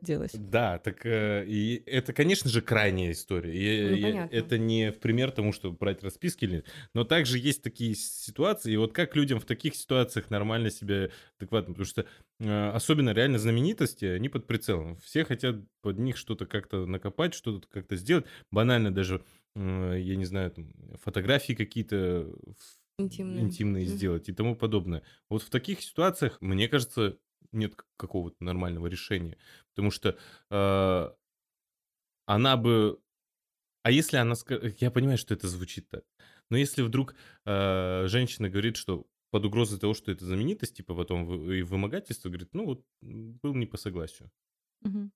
[0.02, 0.32] делось.
[0.34, 3.54] Да, так э, и это, конечно же, крайняя история.
[3.54, 4.36] И, Ну, понятно.
[4.36, 6.68] это не в пример тому, чтобы брать расписки или нет.
[6.94, 8.74] Но также есть такие ситуации.
[8.74, 11.10] И вот как людям в таких ситуациях нормально себя
[11.40, 12.06] адекватно, потому что
[12.40, 14.98] э, особенно реально знаменитости, они под прицелом.
[14.98, 18.26] Все хотят под них что-то как-то накопать, что-то как-то сделать.
[18.52, 19.24] Банально даже,
[19.56, 20.72] э, я не знаю, там,
[21.04, 22.34] фотографии какие-то
[22.98, 23.42] Интимные.
[23.44, 25.02] интимные сделать и тому подобное.
[25.30, 27.18] Вот в таких ситуациях, мне кажется,
[27.52, 29.38] нет какого-то нормального решения.
[29.70, 30.18] Потому что
[30.50, 31.12] э,
[32.26, 33.00] она бы...
[33.84, 34.34] А если она...
[34.34, 36.04] ска- Я понимаю, что это звучит так.
[36.50, 41.52] Но если вдруг э, женщина говорит, что под угрозой того, что это знаменитость, типа потом
[41.52, 44.30] и вымогательство, говорит, ну вот был не по согласию.
[44.82, 45.12] Мгм.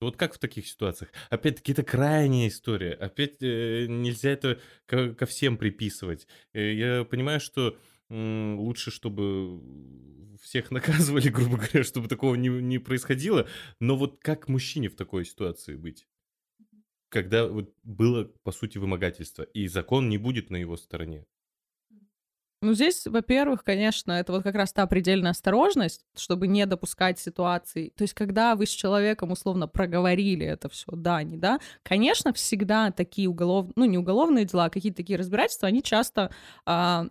[0.00, 1.12] Вот как в таких ситуациях?
[1.30, 2.92] Опять-таки, это крайняя история.
[2.92, 6.26] Опять э, нельзя это ко, ко всем приписывать.
[6.52, 7.78] Э, я понимаю, что
[8.10, 9.60] лучше, чтобы
[10.42, 13.48] всех наказывали, грубо говоря, чтобы такого не, не происходило.
[13.80, 16.06] Но вот как мужчине в такой ситуации быть?
[17.08, 21.26] Когда вот было, по сути, вымогательство, и закон не будет на его стороне.
[22.64, 27.92] Ну, здесь, во-первых, конечно, это вот как раз та предельная осторожность, чтобы не допускать ситуаций.
[27.94, 32.90] То есть, когда вы с человеком условно проговорили это все, да, не да, конечно, всегда
[32.90, 33.70] такие уголов...
[33.76, 36.30] ну, не уголовные дела, а какие-то такие разбирательства, они часто
[36.64, 37.08] а,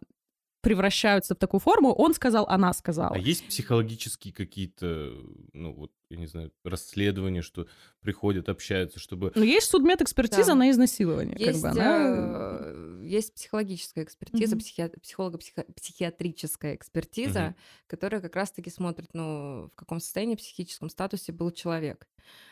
[0.64, 1.94] превращаются в такую форму.
[1.94, 3.16] Он сказал, она сказала.
[3.16, 5.12] А есть психологические какие-то,
[5.52, 7.68] ну вот, я не знаю, расследования, что
[8.00, 9.32] приходят, общаются, чтобы...
[9.36, 10.56] Но есть судмедэкспертиза Да.
[10.56, 11.36] на изнасилование.
[11.38, 12.58] Есть, как бы она...
[12.62, 14.64] э, есть психологическая экспертиза, Мгм.
[14.64, 17.56] психи- психолого-психиатрическая экспертиза, Мгм.
[17.88, 22.08] которая как раз-таки смотрит, ну, в каком состоянии, психическом статусе был человек.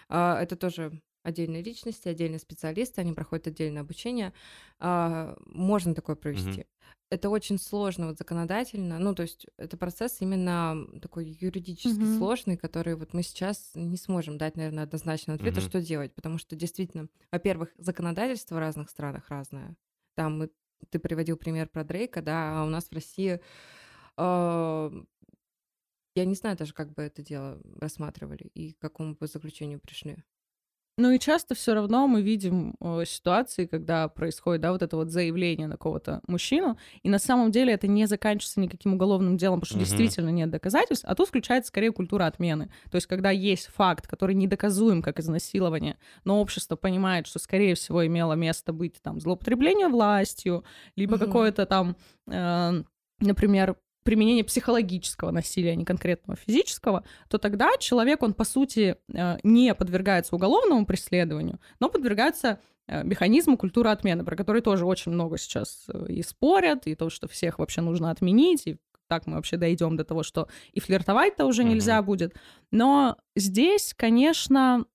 [0.09, 4.33] А, Это тоже отдельные личности, отдельные специалисты, они проходят отдельное обучение.
[4.79, 6.65] А, Можно такое провести.
[7.09, 12.17] Это очень сложно вот законодательно, ну, то есть это процесс именно такой юридически Мгм.
[12.17, 15.69] сложный, который вот мы сейчас не сможем дать, наверное, однозначного ответа, Мгм.
[15.69, 19.75] что делать, потому что действительно, во-первых, законодательство в разных странах разное.
[20.15, 20.51] Там мы-
[20.89, 23.41] ты приводил пример про Дрейка, да, а у нас в России
[24.17, 24.91] а,
[26.15, 30.23] я не знаю даже, как бы это дело рассматривали и к какому бы заключению пришли.
[30.97, 35.09] Ну и часто все равно мы видим э, ситуации, когда происходит, да, вот это вот
[35.09, 39.69] заявление на кого-то мужчину, и на самом деле это не заканчивается никаким уголовным делом, потому
[39.69, 39.85] что Мгм.
[39.85, 42.69] действительно нет доказательств, а тут включается скорее культура отмены.
[42.91, 48.05] То есть когда есть факт, который недоказуем как изнасилование, но общество понимает, что скорее всего
[48.05, 51.25] имело место быть там злоупотребление властью, либо Мгм.
[51.25, 51.95] какое-то там,
[52.29, 52.83] э,
[53.21, 59.37] например, применение психологического насилия, а не конкретного физического, то тогда человек, он, по сути, э,
[59.43, 65.37] не подвергается уголовному преследованию, но подвергается э, механизму культуры отмены, про который тоже очень много
[65.37, 68.77] сейчас э, и спорят, и то, что всех вообще нужно отменить, и
[69.07, 71.71] так мы вообще дойдем до того, что и флиртовать-то уже Мгм.
[71.71, 72.33] нельзя будет.
[72.71, 74.85] Но здесь, конечно,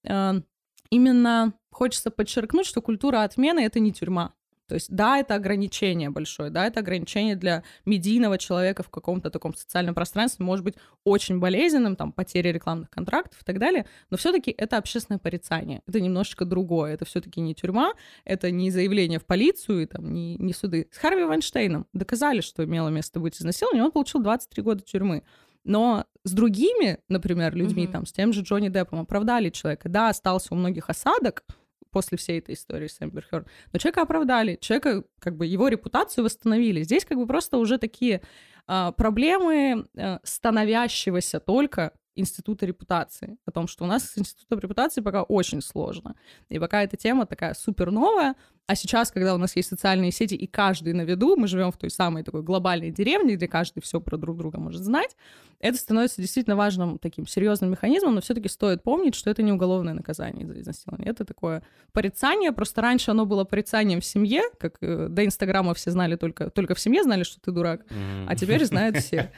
[0.90, 4.32] именно хочется подчеркнуть, что культура отмены— это не тюрьма.
[4.68, 9.54] То есть, да, это ограничение большое, да, это ограничение для медийного человека в каком-то таком
[9.54, 14.32] социальном пространстве, может быть очень болезненным, там, потеря рекламных контрактов и так далее, но все
[14.32, 17.92] таки это общественное порицание, это немножечко другое, это все таки не тюрьма,
[18.24, 20.88] это не заявление в полицию, и, там, не, не суды.
[20.90, 25.22] С Харви Вайнштейном доказали, что имело место быть изнасилование, он получил 23 года тюрьмы.
[25.64, 27.92] Но с другими, например, людьми, Мгм.
[27.92, 29.88] там, с тем же Джонни Деппом оправдали человека.
[29.88, 31.42] Да, остался у многих осадок
[31.90, 36.24] после всей этой истории с Эмбер Хёрд, но человека оправдали, человека, как бы, его репутацию
[36.24, 36.82] восстановили.
[36.82, 38.22] Здесь как бы просто уже такие
[38.66, 45.00] а, проблемы а, становящегося только института репутации, о том, что у нас с институтом репутации
[45.00, 46.14] пока очень сложно.
[46.48, 48.34] И пока эта тема такая супер новая,
[48.66, 51.76] а сейчас, когда у нас есть социальные сети, и каждый на виду, мы живем в
[51.76, 55.16] той самой такой глобальной деревне, где каждый все про друг друга может знать,
[55.60, 59.94] это становится действительно важным таким серьезным механизмом, но все-таки стоит помнить, что это не уголовное
[59.94, 61.62] наказание за изнасилование, это такое
[61.92, 66.50] порицание, просто раньше оно было порицанием в семье, как э, до Инстаграма все знали только,
[66.50, 68.26] только в семье знали, что ты дурак, М.
[68.28, 69.32] а теперь знают все.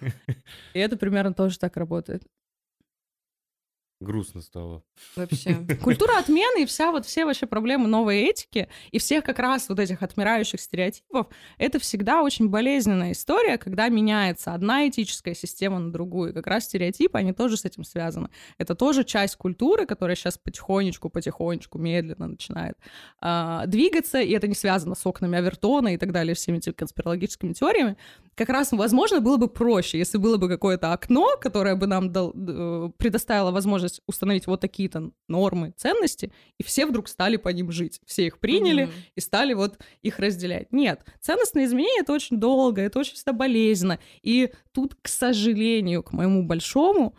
[0.74, 2.09] И это примерно тоже так работает.
[2.10, 2.22] it.
[4.00, 4.82] Грустно стало.
[5.14, 5.56] Вообще.
[5.82, 9.78] Культура отмены и вся вот все вообще проблемы новой этики и всех как раз вот
[9.78, 11.26] этих отмирающих стереотипов,
[11.58, 16.30] это всегда очень болезненная история, когда меняется одна этическая система на другую.
[16.30, 18.30] И как раз стереотипы, они тоже с этим связаны.
[18.56, 22.78] Это тоже часть культуры, которая сейчас потихонечку, потихонечку, медленно начинает
[23.20, 27.52] а, двигаться, и это не связано с окнами Авертона и так далее, всеми этими конспирологическими
[27.52, 27.96] теориями.
[28.34, 32.32] Как раз, возможно, было бы проще, если было бы какое-то окно, которое бы нам дал-
[32.34, 38.00] э, предоставило возможность установить вот такие-то нормы, ценности, и все вдруг стали по ним жить.
[38.06, 38.92] Все их приняли Мгм.
[39.16, 40.72] и стали вот их разделять.
[40.72, 43.98] Нет, ценностные изменения— это очень долго, это очень всегда болезненно.
[44.22, 47.14] И тут, к сожалению, к моему большому,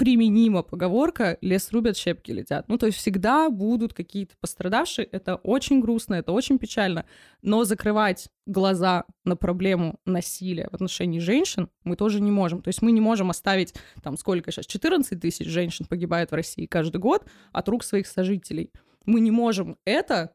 [0.00, 2.66] применима поговорка «лес рубят, щепки летят».
[2.68, 5.04] Ну, то есть всегда будут какие-то пострадавшие.
[5.04, 7.04] Это очень грустно, это очень печально.
[7.42, 12.62] Но закрывать глаза на проблему насилия в отношении женщин мы тоже не можем.
[12.62, 16.64] То есть мы не можем оставить, там, сколько сейчас, 14 тысяч женщин погибает в России
[16.64, 18.70] каждый год от рук своих сожителей.
[19.04, 20.32] Мы не можем это,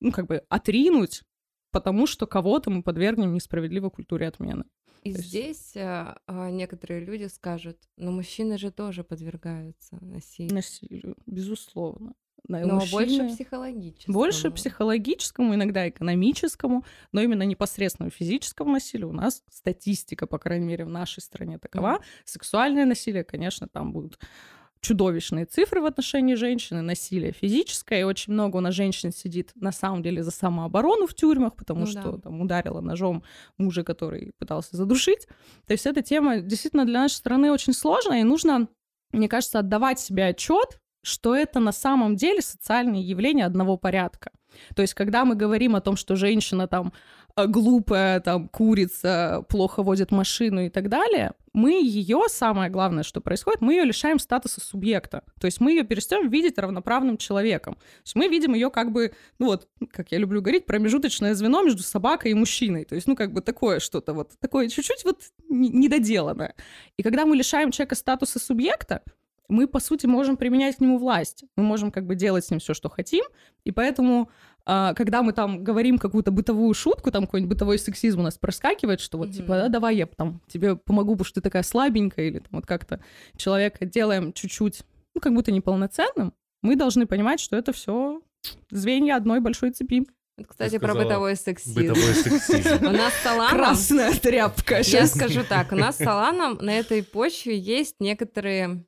[0.00, 1.22] ну, как бы, отринуть,
[1.70, 4.64] потому что кого-то мы подвергнем несправедливой культуре отмены.
[5.08, 10.54] И есть- здесь а, а, некоторые люди скажут, но мужчины же тоже подвергаются насилию.
[10.54, 12.14] Насилию, безусловно.
[12.48, 14.14] Но больше мужчины- психологического.
[14.14, 20.84] Больше психологическому, иногда экономическому, но именно непосредственно физическому насилию у нас статистика, по крайней мере,
[20.86, 22.00] в нашей стране такова.
[22.24, 24.18] Сексуальное насилие, конечно, там будут
[24.80, 29.72] чудовищные цифры в отношении женщины, насилие физическое, и очень много у нас женщин сидит на
[29.72, 32.18] самом деле за самооборону в тюрьмах, потому Ну что да.
[32.18, 33.22] там ударила ножом
[33.56, 35.26] мужа, который пытался задушить.
[35.66, 38.68] То есть эта тема действительно для нашей страны очень сложная, и нужно,
[39.12, 44.30] мне кажется, отдавать себе отчет, что это на самом деле социальные явления одного порядка.
[44.74, 46.92] То есть, когда мы говорим о том, что женщина там
[47.46, 53.60] глупая, там курица, плохо водит машину и так далее, мы ее, самое главное, что происходит,
[53.60, 55.24] мы ее лишаем статуса субъекта.
[55.40, 57.74] То есть мы ее перестаем видеть равноправным человеком.
[57.74, 61.62] То есть мы видим ее как бы, ну вот, как я люблю говорить, промежуточное звено
[61.62, 62.84] между собакой и мужчиной.
[62.84, 66.54] То есть, ну, как бы такое что-то вот, такое чуть-чуть вот не- недоделанное.
[66.96, 69.02] И когда мы лишаем человека статуса субъекта,
[69.48, 71.44] мы, по сути, можем применять к нему власть.
[71.56, 73.24] Мы можем как бы делать с ним все, что хотим.
[73.64, 74.57] И поэтому, а,
[74.94, 79.16] когда мы там говорим какую-то бытовую шутку, там какой-нибудь бытовой сексизм у нас проскакивает, что
[79.16, 79.36] вот Мгм.
[79.36, 82.66] типа, да, давай я там тебе помогу, потому что ты такая слабенькая, или там вот
[82.66, 83.00] как-то
[83.36, 84.82] человека делаем чуть-чуть,
[85.14, 88.20] ну, как будто неполноценным, мы должны понимать, что это все
[88.70, 90.04] звенья одной большой цепи.
[90.36, 91.80] Вот, кстати, про бытовой сексизм.
[91.80, 92.84] Бытовой сексизм.
[92.86, 93.56] У нас с Аланом...
[93.56, 94.76] Красная тряпка.
[94.76, 98.84] Я Сейчас скажу так, у нас с Аланом на этой почве есть некоторые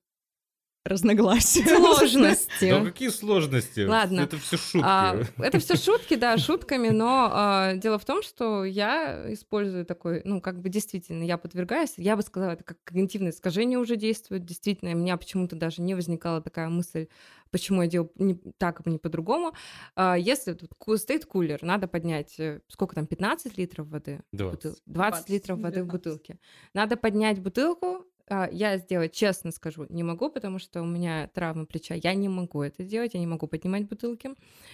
[0.85, 1.64] разногласия.
[1.70, 2.85] Да Сложности.
[2.85, 3.81] какие сложности?
[3.81, 4.20] Ладно.
[4.20, 4.85] Это все шутки.
[4.85, 10.22] А, это все шутки, да, шутками, но а, дело в том, что я использую такой,
[10.24, 14.45] ну, как бы действительно, я подвергаюсь, я бы сказала, это как когнитивное искажение уже действует,
[14.45, 17.09] действительно, у меня почему-то даже не возникала такая мысль,
[17.51, 19.53] почему я делаю не так, а не по-другому.
[19.97, 20.70] А, если тут
[21.01, 24.20] стоит кулер, надо поднять, э, сколько там, 15 литров воды?
[24.33, 24.55] в 20.
[24.55, 25.93] бутыл- 20 20, литров воды в 19.
[25.93, 26.39] бутылке.
[26.74, 28.07] Надо поднять бутылку,
[28.53, 31.95] я сделать, честно скажу, не могу, потому что у меня травма плеча.
[31.95, 34.31] Я не могу это делать, я не могу поднимать бутылки.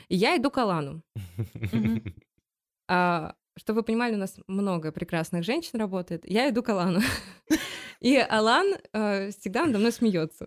[0.09, 1.03] И я иду к Алану.
[2.89, 6.25] А, чтобы вы понимали, у нас много прекрасных женщин работает.
[6.25, 7.01] Я иду к Алану.
[8.01, 10.47] И Алан э, всегда надо мной смеется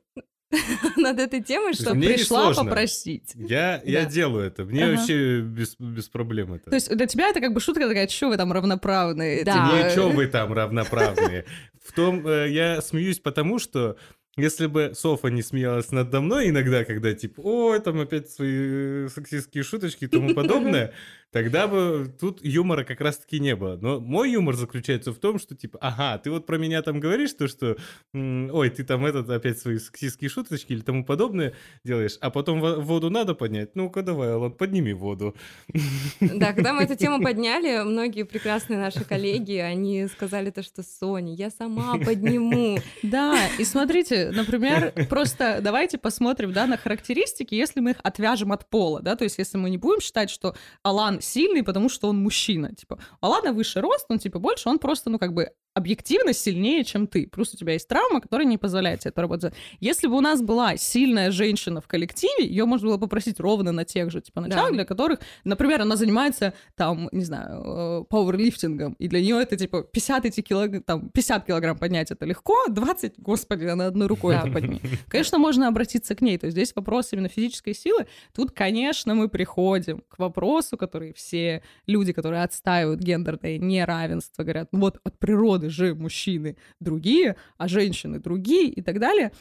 [0.97, 3.33] над этой темой, что мне не Пришла попросить.
[3.35, 4.09] Я, я Да.
[4.09, 4.63] делаю это.
[4.65, 4.95] Мне Ага.
[4.97, 6.69] вообще без, без проблем это.
[6.71, 9.43] То есть для тебя это как бы шутка такая, что вы там равноправные?
[9.43, 9.53] Да.
[9.53, 11.45] типа, Ничего вы там равноправные.
[11.83, 13.95] В том, э, я смеюсь потому, что
[14.39, 19.07] если бы Софа не смеялась надо мной иногда, когда типа, ой, там опять свои э,
[19.13, 20.93] сексистские шуточки и тому подобное,
[21.31, 23.77] тогда бы тут юмора как раз-таки не было.
[23.77, 27.33] Но мой юмор заключается в том, что типа, ага, ты вот про меня там говоришь,
[27.33, 27.77] то, что,
[28.13, 32.77] ой, ты там этот опять свои сексистские шуточки или тому подобное делаешь, а потом во-
[32.77, 35.35] воду надо поднять, ну-ка давай, Алан, подними воду.
[36.19, 41.33] Да, когда мы эту тему подняли, многие прекрасные наши коллеги, они сказали то, что Соня,
[41.33, 42.77] я сама подниму.
[43.03, 48.69] Да, и смотрите, например, просто давайте посмотрим, да, на характеристики, если мы их отвяжем от
[48.69, 52.21] пола, да, то есть если мы не будем считать, что Алан сильный, потому что он
[52.21, 56.33] мужчина, типа, у Алана выше рост, он типа больше, он просто, ну, как бы объективно
[56.33, 57.27] сильнее, чем ты.
[57.27, 59.53] Плюс у тебя есть травма, которая не позволяет тебе это работать.
[59.79, 63.85] Если бы у нас была сильная женщина в коллективе, ее можно было попросить ровно на
[63.85, 64.73] тех же, типа, началах, Да.
[64.73, 67.61] для которых, например, она занимается, там, не знаю,
[68.01, 72.25] э, пауэрлифтингом, и для нее это, типа, 50 эти килограмм, там, 50 килограмм поднять это
[72.25, 74.41] легко, 20, господи, она одной рукой Да.
[74.41, 74.81] это подними.
[75.07, 78.07] Конечно, можно обратиться к ней, то есть здесь вопрос именно физической силы.
[78.35, 84.79] Тут, конечно, мы приходим к вопросу, который все люди, которые отстаивают гендерное неравенство, говорят, ну
[84.79, 89.33] вот от природы же мужчины другие, а женщины другие и так далее.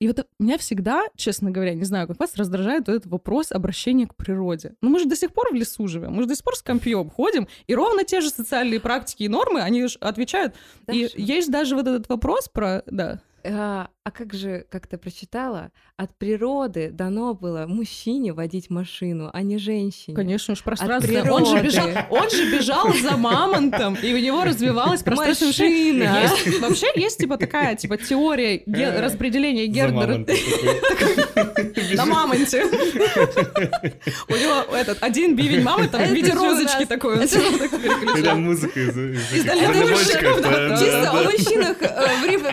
[0.00, 4.06] И вот меня всегда, честно говоря, не знаю, как вас раздражает вот этот вопрос обращения
[4.06, 4.74] к природе.
[4.80, 6.62] Ну мы же до сих пор в лесу живем, мы же до сих пор с
[6.62, 10.54] компьем ходим, и ровно те же социальные практики и нормы, они ж отвечают.
[10.90, 12.82] И Даша, есть даже вот этот вопрос про...
[12.86, 13.20] Да.
[13.44, 19.42] А а как же, как ты прочитала, от природы дано было мужчине водить машину, а
[19.42, 20.16] не женщине.
[20.16, 21.12] Конечно, уж пространство.
[21.30, 21.66] Он же, природы.
[21.68, 26.22] бежал, он же бежал за мамонтом, и у него развивалась пространственная Машина.
[26.46, 30.26] Есть- вообще есть типа такая типа теория ге- Э, распределения такой.
[31.94, 32.64] на мамонте.
[34.28, 37.18] У него этот один бивень мамонта в виде розочки такой.
[37.24, 38.94] это- музыка из
[40.80, 41.76] Чисто о мужчинах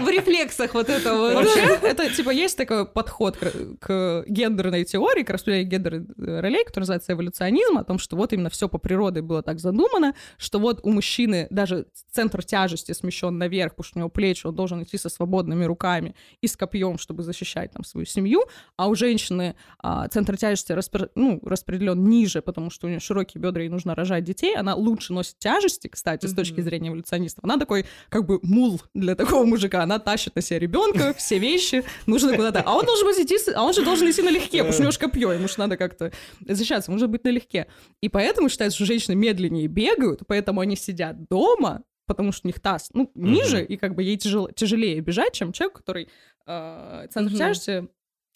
[0.06, 1.34] в рефлексах вот этого.
[1.34, 1.36] вот.
[1.36, 6.84] Вообще, это, типа, есть такой подход к, к гендерной теории, к распределению гендерных ролей, который
[6.84, 10.80] называется эволюционизм, о том, что вот именно все по природе было так задумано, что вот
[10.84, 14.98] у мужчины даже центр тяжести смещен наверх, потому что у него плечи, он должен идти
[14.98, 18.44] со свободными руками и с копьем, чтобы защищать там свою семью,
[18.76, 23.42] а у женщины а, центр тяжести распро- ну, распределен ниже, потому что у нее широкие
[23.42, 27.44] бедра, ей нужно рожать детей, она лучше носит тяжести, кстати, с точки зрения эволюционистов.
[27.44, 31.84] Она такой, как бы, мул для такого мужика, она тащит на себя ребенка, все вещи,
[32.06, 32.62] нужно куда-то.
[32.62, 34.92] А он должен быть идти, а он же должен идти налегке, потому что у него
[34.92, 36.12] же копье, ему же надо как-то
[36.42, 37.68] защищаться, ему нужно быть налегке.
[38.02, 42.60] И поэтому считается, что женщины медленнее бегают, поэтому они сидят дома, потому что у них
[42.60, 46.10] таз, ну, ниже, и как бы ей тяжело, тяжелее бежать, чем человек, который
[46.46, 47.88] э, центр тяжести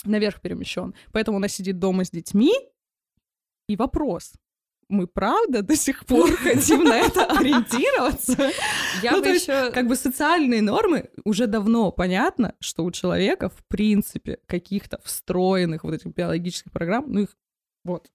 [0.03, 0.93] наверх перемещен.
[1.11, 2.53] Поэтому она сидит дома с детьми.
[3.67, 4.33] И вопрос.
[4.91, 8.51] Мы правда до сих пор хотим на это ориентироваться?
[9.01, 9.71] Я Ну, бы еще...
[9.71, 15.93] Как бы социальные нормы уже давно понятно, что у человека в принципе каких-то встроенных вот
[15.93, 17.37] этих биологических программ, ну их
[17.85, 18.11] вот,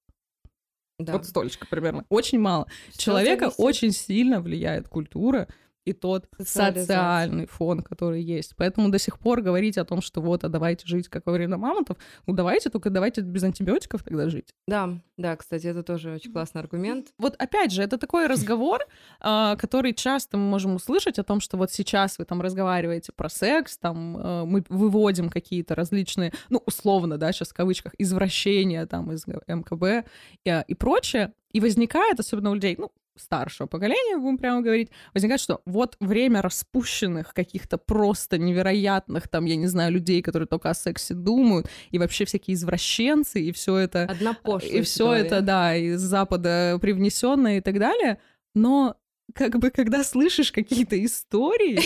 [0.98, 2.66] вот столечко примерно, очень мало.
[2.96, 5.48] Человека очень сильно влияет культура
[5.86, 8.54] и тот социальный фон, который есть.
[8.56, 11.56] Поэтому до сих пор говорить о том, что вот, а давайте жить как во время
[11.56, 14.52] мамонтов, ну давайте, только давайте без антибиотиков тогда жить.
[14.66, 17.08] Да, да, кстати, это тоже очень классный аргумент.
[17.18, 18.80] Вот опять же, это такой разговор,
[19.20, 23.28] а, который часто мы можем услышать о том, что вот сейчас вы там разговариваете про
[23.28, 29.12] секс, там э, мы выводим какие-то различные, ну, условно, да, сейчас в кавычках, извращения там
[29.12, 30.08] из МКБ
[30.44, 35.40] и, и прочее, и возникает, особенно у людей, ну, старшего поколения, будем прямо говорить, возникает,
[35.40, 40.74] что вот время распущенных каких-то просто невероятных, там, я не знаю, людей, которые только о
[40.74, 45.76] сексе думают, и вообще всякие извращенцы, и все это Одна пошлость и все это, да,
[45.76, 48.18] из Запада привнесенное и так далее.
[48.54, 48.96] Но
[49.34, 51.80] как бы, когда слышишь какие-то истории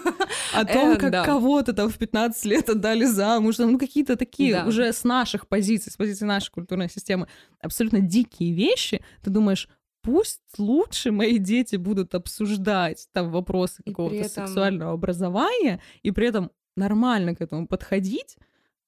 [0.54, 4.92] о том, Э, как кого-то там в 15 лет отдали замуж, ну, какие-то такие уже
[4.92, 7.28] с наших позиций, с позиции нашей культурной системы,
[7.60, 9.68] абсолютно дикие вещи, ты думаешь,
[10.02, 16.50] пусть лучше мои дети будут обсуждать там вопросы какого-то этом- сексуального образования, и при этом
[16.76, 18.36] нормально к этому подходить,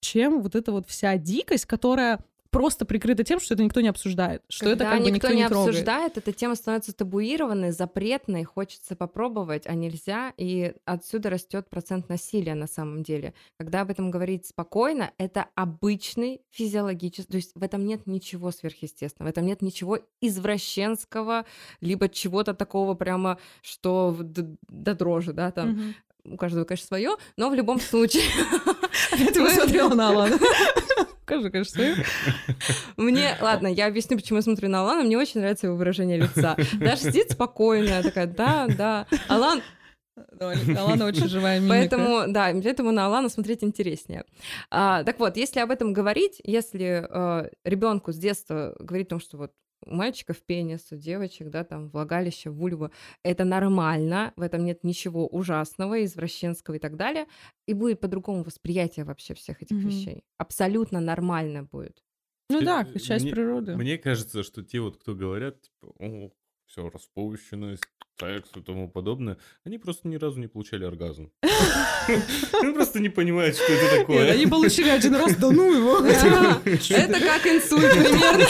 [0.00, 2.18] чем вот эта вот вся дикость, которая
[2.52, 5.36] просто прикрыта тем, что это никто не обсуждает, что это Когда как бы никто, никто
[5.36, 5.68] не не трогает.
[5.70, 12.54] обсуждает, эта тема становится табуированной, запретной, хочется попробовать, а нельзя, и отсюда растет процент насилия
[12.54, 13.32] на самом деле.
[13.58, 19.30] Когда об этом говорить спокойно, это обычный физиологический, то есть в этом нет ничего сверхъестественного,
[19.30, 21.46] в этом нет ничего извращенского,
[21.80, 25.94] либо чего-то такого прямо, что до дрожи, да, там, Мгм.
[26.24, 28.22] У каждого, конечно, свое, но в любом случае.
[29.12, 30.38] Опять Мы- посмотрела на Алана.
[31.22, 31.96] Скажи, конечно, свою.
[32.96, 35.02] Мне, ладно, я объясню, почему я смотрю на Алана.
[35.02, 36.56] Мне очень нравится его выражение лица.
[36.74, 39.06] Даже сидит спокойная, такая, да, да.
[39.28, 39.62] Алан,
[40.40, 41.74] Алана очень живая мимика.
[41.74, 44.24] поэтому, да, поэтому на Алана смотреть интереснее.
[44.70, 47.06] А, так вот, если об этом говорить, если
[47.64, 49.52] ребенку с детства говорить о том, что вот
[49.86, 52.90] у мальчиков пенис, у девочек, да, там, влагалище, вульва,
[53.22, 57.26] это нормально, в этом нет ничего ужасного, извращенского и так далее,
[57.66, 59.88] и будет по-другому восприятие вообще всех этих Мгм.
[59.88, 60.24] вещей.
[60.38, 62.02] Абсолютно нормально будет.
[62.50, 63.76] Ну Ты- да, часть мне- природы.
[63.76, 66.30] Мне кажется, что те вот, кто говорят, типа, о,
[66.72, 67.84] все, распущенность,
[68.18, 71.30] секс и тому подобное, они просто ни разу не получали оргазм.
[72.60, 74.32] Они просто не понимают, что это такое.
[74.32, 76.00] они получили один раз, да ну его.
[76.02, 78.44] Да, Это как инсульт примерно.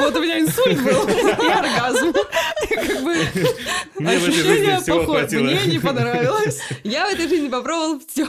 [0.00, 2.14] Вот у меня инсульт был и оргазм.
[3.98, 5.42] Мне в этой жизни всего хватило.
[5.42, 6.60] мне не понравилось.
[6.82, 8.26] Я в этой жизни попробовал все.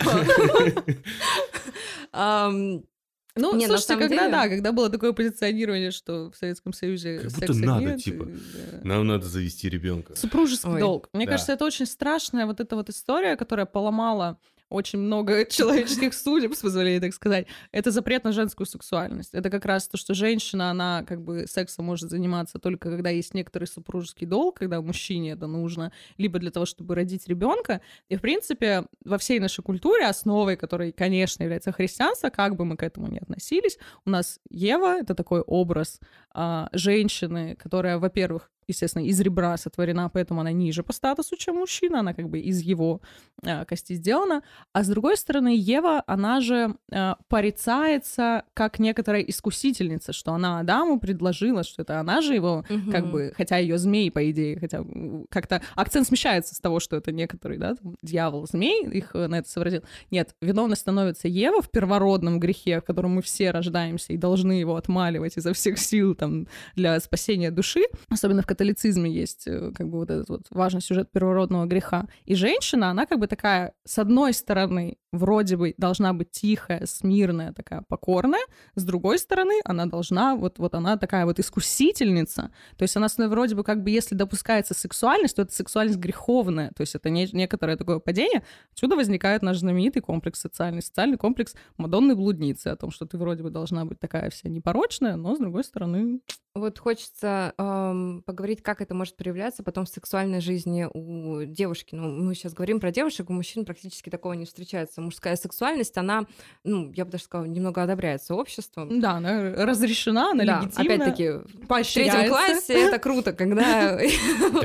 [3.38, 7.32] Ну, Не, слушайте, когда, деле- да, когда было такое позиционирование, что в Советском Союзе Как
[7.34, 8.24] будто надо, нет, типа.
[8.24, 8.80] и, да.
[8.84, 10.16] Нам надо завести ребенка.
[10.16, 10.80] Супружеский Ой.
[10.80, 11.10] долг.
[11.12, 11.34] Мне Да.
[11.34, 14.40] кажется, это очень страшная вот эта вот история, которая поломала
[14.76, 17.48] очень много человеческих судеб, с позволения так сказать.
[17.72, 19.34] Это запрет на женскую сексуальность.
[19.34, 23.34] Это как раз то, что женщина, она как бы сексом может заниматься только когда есть
[23.34, 27.82] некоторый супружеский долг, когда мужчине это нужно, либо для того, чтобы родить ребенка.
[28.10, 32.78] И, в принципе, во всей нашей культуре, основой которой, конечно, является христианство, как бы мы
[32.78, 36.00] к этому ни относились, у нас Ева— это такой образ
[36.34, 42.00] а, женщины, которая, во-первых, естественно, из ребра сотворена, поэтому она ниже по статусу, чем мужчина,
[42.00, 43.02] она как бы из его
[43.44, 44.44] а, кости сделана.
[44.74, 51.00] А с другой стороны, Ева, она же а, порицается как некоторая искусительница, что она Адаму
[51.00, 54.84] предложила, что это она же его как бы, хотя ее змей, по идее, хотя
[55.30, 59.40] как-то акцент смещается с того, что это некоторый, да, там, дьявол, змей, их э, на
[59.40, 59.84] это совратил.
[60.12, 64.76] Нет, виновной становится Ева в первородном грехе, в котором мы все рождаемся и должны его
[64.76, 67.84] отмаливать изо всех сил там для спасения души.
[68.10, 72.08] Особенно в католицизме есть э, как бы вот этот вот важный сюжет первородного греха.
[72.26, 77.54] И женщина, она как бы такая, с одной стороны, вроде бы должна быть тихая, смирная,
[77.54, 78.46] такая покорная,
[78.76, 83.56] с другой стороны, она должна, вот, вот она такая вот искусительница, то есть она вроде
[83.56, 87.78] бы как бы, если допускается сексуальность, то это сексуальность греховная, то есть это не, некоторое
[87.78, 88.44] такое падение.
[88.74, 93.44] Отсюда возникает наш знаменитый комплекс социальный, социальный комплекс Мадонны блудницы, о том, что ты вроде
[93.44, 96.20] бы должна быть такая вся непорочная, но с другой стороны...
[96.54, 101.96] Вот хочется эм, поговорить, как это может проявляться потом в сексуальной жизни у девушки.
[101.96, 105.02] Ну, мы сейчас говорим про девушек, у мужчин практически такого не встречается.
[105.02, 106.26] Мужская сексуальность, она,
[106.64, 109.00] ну, я бы даже сказала, немного одобряется обществом.
[109.00, 112.28] Да, она разрешена, она да, легитимна, опять-таки, в третьем поощряется.
[112.28, 113.98] классе это круто, когда
[114.40, 114.60] ну,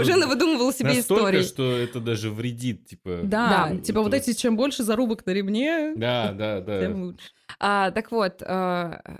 [0.00, 1.42] уже навыдумывал себе истории.
[1.42, 3.20] что это даже вредит, типа.
[3.24, 6.80] Да, типа вот эти, чем больше зарубок на ремне, Да, да, да.
[6.80, 7.26] тем лучше.
[7.58, 9.18] А, так вот, а,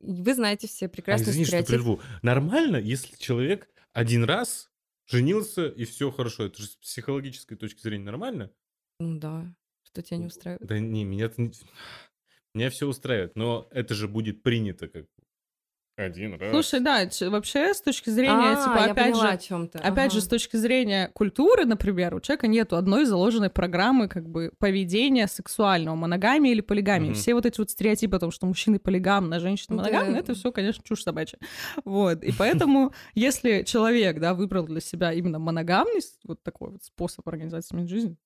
[0.00, 1.66] вы знаете все А, прекрасный извини, что стереотип.
[1.66, 2.00] прерву.
[2.22, 4.70] Нормально, если человек один раз
[5.06, 6.44] женился и все хорошо.
[6.46, 8.52] Это же с психологической точки зрения нормально?
[9.00, 10.60] Ну да, что тебя не устраивает.
[10.60, 11.30] Да не, меня.
[12.54, 15.06] Меня все устраивает, но это же будет принято как
[16.00, 16.50] один раз.
[16.50, 19.78] Слушай, да, вообще с точки зрения, А, типа, я опять поняла же, о чем-то.
[19.78, 24.52] Опять же, с точки зрения культуры, например, у человека нету одной заложенной программы как бы
[24.58, 27.10] поведения сексуального, моногамии или полигамии.
[27.10, 27.14] Мгм.
[27.14, 29.82] Все вот эти вот стереотипы о том, что мужчины полигамны, а женщины Да.
[29.84, 31.38] моногамны, это все, конечно, чушь собачья.
[31.84, 32.22] Вот.
[32.24, 37.76] И поэтому, если человек, да, выбрал для себя именно моногамность, вот такой вот способ организации
[37.86, 38.16] жизни,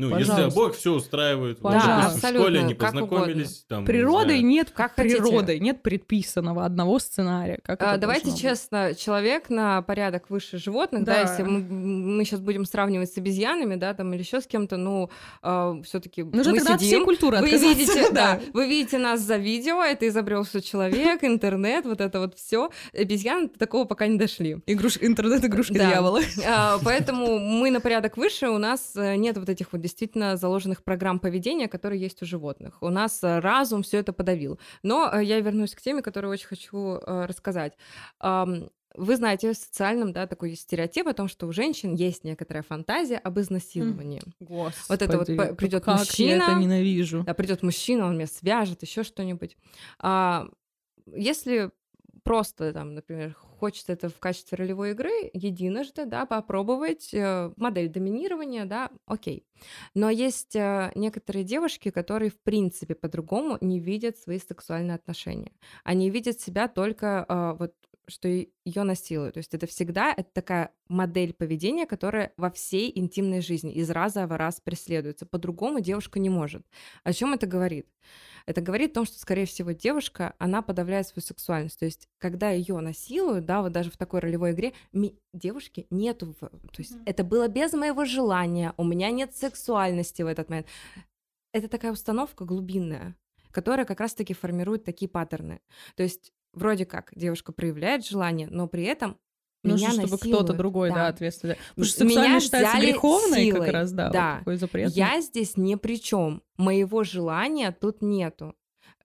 [0.00, 0.60] Ну, если Пожалуйста.
[0.60, 2.06] обоих все устраивает, вот, Пожалуйста.
[2.08, 5.16] допустим, в школе они познакомились, там, не Природой знаю, нет Как хотите.
[5.18, 7.58] природы, нет предписанного одного сценария.
[7.62, 8.40] Как А, Давайте должно быть.
[8.42, 11.20] честно, человек на порядок выше животных, да, Да.
[11.30, 15.10] если мы, мы сейчас будем сравнивать с обезьянами, да, там или еще с кем-то, ну,
[15.82, 19.20] все-таки Ну, же мы тогда от всей сидим, культуры вы видите, да, вы видите нас
[19.20, 22.70] за видео, это изобрел все человек, интернет, вот это вот все.
[22.92, 24.58] Обезьяны до такого пока не дошли.
[24.66, 24.98] Игруш...
[25.00, 25.88] Интернет-игрушка Да.
[25.90, 26.20] дьявола.
[26.46, 30.82] А, Поэтому мы на порядок выше, у нас э, нет вот этих вот действительно заложенных
[30.84, 32.78] программ поведения, которые есть у животных.
[32.80, 34.58] У нас э, разум все это подавил.
[34.82, 37.76] Но э, я вернусь к теме, которую очень хочу э, рассказать.
[38.96, 43.18] Вы знаете, в социальном, да, такой стереотип о том, что у женщин есть некоторая фантазия
[43.18, 44.20] об изнасиловании.
[44.40, 47.22] Господи, Вот это вот придет как я это мужчина, ненавижу.
[47.22, 49.56] да, придет мужчина, он меня свяжет, еще что-нибудь.
[50.00, 50.48] А,
[51.06, 51.70] если
[52.22, 58.64] просто, там, например, хочется это в качестве ролевой игры единожды, да, попробовать э, модель доминирования,
[58.64, 59.46] да, окей.
[59.94, 65.52] Но есть э, некоторые девушки, которые в принципе по-другому не видят свои сексуальные отношения.
[65.84, 67.74] Они видят себя только э, вот
[68.08, 69.34] что ее насилуют.
[69.34, 74.26] То есть это всегда это такая модель поведения, которая во всей интимной жизни из раза
[74.26, 75.26] в раз преследуется.
[75.26, 76.66] По-другому девушка не может.
[77.04, 77.86] О чем это говорит?
[78.46, 81.78] Это говорит о том, что, скорее всего, девушка, она подавляет свою сексуальность.
[81.78, 86.34] То есть, когда ее насилуют, да, вот даже в такой ролевой игре, ми- девушки нету,
[86.40, 87.02] то есть Мгм.
[87.06, 90.66] это было без моего желания, у меня нет сексуальности в этот момент.
[91.52, 93.14] Это такая установка глубинная,
[93.50, 95.60] которая как раз-таки формирует такие паттерны.
[95.96, 99.16] То есть, вроде как девушка проявляет желание, но при этом
[99.62, 101.08] Нужно, меня чтобы кто-то другой, да, Да.
[101.08, 101.56] ответственный.
[101.70, 103.60] Потому что Меня сексуальность считается греховной силой.
[103.66, 104.38] как раз, да, вот Да.
[104.38, 104.90] такой запрет.
[104.92, 106.42] Я здесь ни при чем.
[106.56, 108.54] Моего желания тут нету.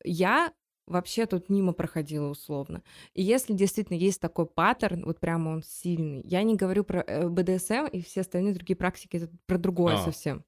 [0.05, 0.53] Я
[0.87, 2.83] вообще тут мимо проходила условно.
[3.13, 7.27] И если действительно есть такой паттерн, вот прямо он сильный, я не говорю про э,
[7.27, 9.97] БДСМ и все остальные другие практики, это про другое А.
[10.05, 10.45] совсем.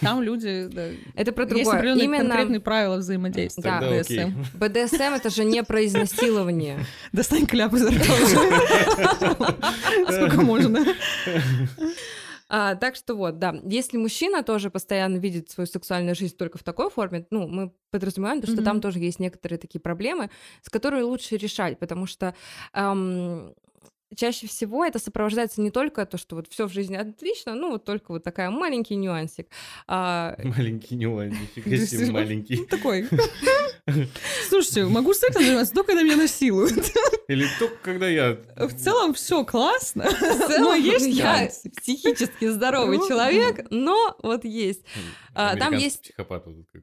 [0.00, 1.74] Там люди, да, Это про есть другое.
[1.76, 3.62] определенные Именно конкретные правила взаимодействия.
[3.62, 3.80] Да.
[3.80, 4.00] Тогда.
[4.00, 4.44] BDSM.
[4.54, 6.86] БДСМ это же не про изнасилование.
[7.12, 8.04] Достань кляп изо рта.
[10.10, 10.84] Сколько можно.
[12.48, 16.62] А, так что вот, да, если мужчина тоже постоянно видит свою сексуальную жизнь только в
[16.62, 18.82] такой форме, ну, мы подразумеваем, то, что там Мгм.
[18.82, 20.30] тоже есть некоторые такие проблемы,
[20.62, 22.34] с которыми лучше решать, потому что
[22.72, 23.54] ам,
[24.16, 27.84] чаще всего это сопровождается не только то, что вот все в жизни отлично, ну, вот
[27.84, 29.48] только вот такая маленький нюансик.
[29.86, 32.56] А, Маленький нюанс, нифига себе маленький.
[32.58, 33.08] Ну, Такой.
[34.48, 36.72] Слушайте, могу сексом заниматься только когда меня насилуют.
[37.28, 38.38] Или только когда я...
[38.56, 40.04] В целом все классно.
[40.10, 41.70] в целом Но есть я нюансы.
[41.70, 44.84] психически здоровый Ну, человек, но вот есть.
[45.34, 46.82] А, там американский есть- психопат вот как.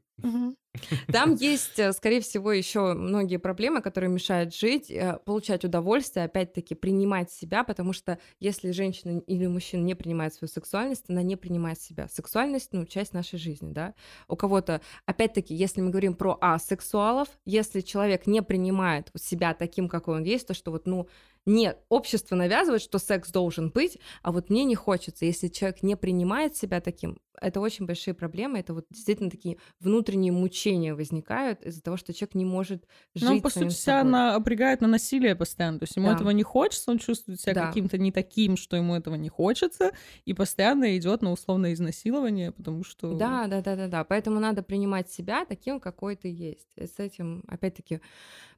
[1.12, 6.76] Там есть, э, скорее всего, еще многие проблемы, которые мешают жить, э, получать удовольствие, опять-таки
[6.76, 11.80] принимать себя, потому что если женщина или мужчина не принимает свою сексуальность, она не принимает
[11.82, 12.08] себя.
[12.08, 13.94] Сексуальность, ну, часть нашей жизни, да.
[14.28, 20.18] У кого-то, опять-таки, если мы говорим про асексуалов, если человек не принимает себя таким, какой
[20.18, 21.08] он есть, то что вот, ну,
[21.46, 25.26] нет, общество навязывает, что секс должен быть, а вот мне не хочется.
[25.26, 30.32] Если человек не принимает себя таким, это очень большие проблемы, это вот действительно такие внутренние
[30.32, 30.61] мучения
[30.94, 32.86] возникают из-за того, что человек не может
[33.16, 34.12] жить Нам, по сути, себя собой.
[34.12, 35.80] на, обрегает на насилие постоянно.
[35.80, 36.16] То есть ему Да.
[36.16, 37.68] этого не хочется, он чувствует себя Да.
[37.68, 39.92] каким-то не таким, что ему этого не хочется,
[40.26, 43.14] и постоянно идет на условное изнасилование, потому что...
[43.16, 44.04] Да, да, да, да, да.
[44.04, 46.72] Поэтому надо принимать себя таким, какой ты есть.
[46.76, 48.02] И с этим, опять-таки,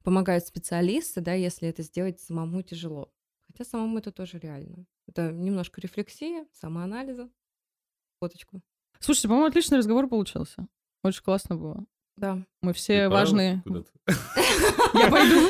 [0.03, 3.11] помогают специалисты, да, если это сделать самому тяжело.
[3.47, 4.85] Хотя самому это тоже реально.
[5.07, 7.29] Это немножко рефлексия, самоанализа.
[8.19, 8.61] Фоточку.
[8.99, 10.67] Слушайте, по-моему, отличный разговор получился.
[11.03, 11.85] Очень классно было.
[12.17, 12.45] Да.
[12.63, 13.61] Мы все важные...
[14.93, 15.49] Я пойду.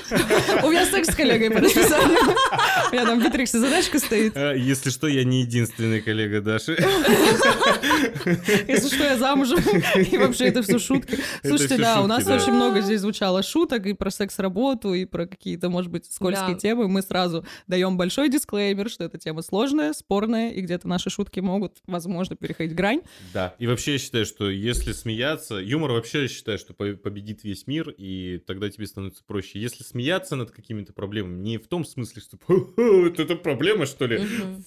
[0.63, 2.19] У меня секс с коллегой по расписанию.
[2.91, 4.37] У меня там в Битриксе задачка стоит.
[4.37, 6.73] А, Если что, я не единственный коллега Даши.
[8.67, 9.57] Если что, я замужем.
[9.95, 11.17] И вообще это все шутки.
[11.43, 15.69] Слушайте, да, у нас очень много здесь звучало шуток и про секс-работу, и про какие-то,
[15.69, 16.87] может быть, скользкие темы.
[16.87, 21.77] Мы сразу даем большой дисклеймер, что эта тема сложная, спорная, и где-то наши шутки могут,
[21.87, 23.01] возможно, переходить грань.
[23.33, 27.43] Да, и вообще я считаю, что если смеяться, юмор вообще я считаю, что по- победит
[27.43, 29.59] весь мир, и тогда тебе становится проще.
[29.59, 34.07] Если смеяться над какими-то проблемами, не в том смысле, что «Хо-хо, вот это проблема, что
[34.07, 34.17] ли,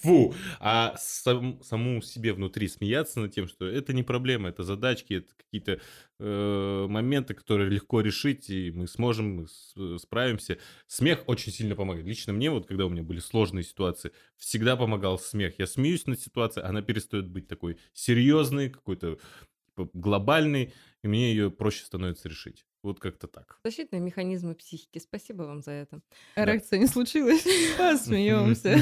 [0.01, 5.15] фу, а сам- саму себе внутри смеяться над тем, что это не проблема, это задачки,
[5.15, 5.81] это какие-то
[6.19, 10.57] э, моменты, которые легко решить, и мы сможем, мы с- справимся.
[10.87, 12.07] Смех очень сильно помогает.
[12.07, 15.55] Лично мне, вот когда у меня были сложные ситуации, всегда помогал смех.
[15.59, 19.19] Я смеюсь над ситуацией, она перестает быть такой серьезной, какой-то
[19.67, 20.73] типа, глобальной,
[21.03, 22.65] и мне ее проще становится решить.
[22.83, 23.59] Вот как-то так.
[23.63, 24.99] Защитные механизмы психики.
[24.99, 25.99] Спасибо вам за это.
[26.35, 27.45] Эрекция не случилась.
[27.77, 28.69] Посмеемся.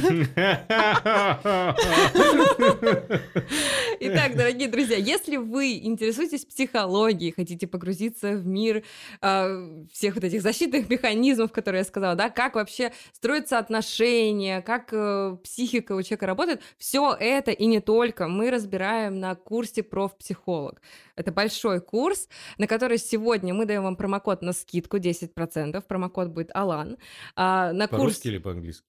[4.02, 8.84] Итак, дорогие друзья, если вы интересуетесь психологией, хотите погрузиться в мир
[9.22, 14.90] э, всех вот этих защитных механизмов, которые я сказала, да, как вообще строятся отношения, как
[14.92, 20.82] э, психика у человека работает, все это и не только мы разбираем на курсе профпсихолог.
[21.16, 25.82] Это большой курс, на который сегодня мы даем вам промокод на скидку 10%.
[25.82, 26.98] Промокод будет Алан.
[27.36, 28.02] А, на курс...
[28.02, 28.86] По-русски или по-английски?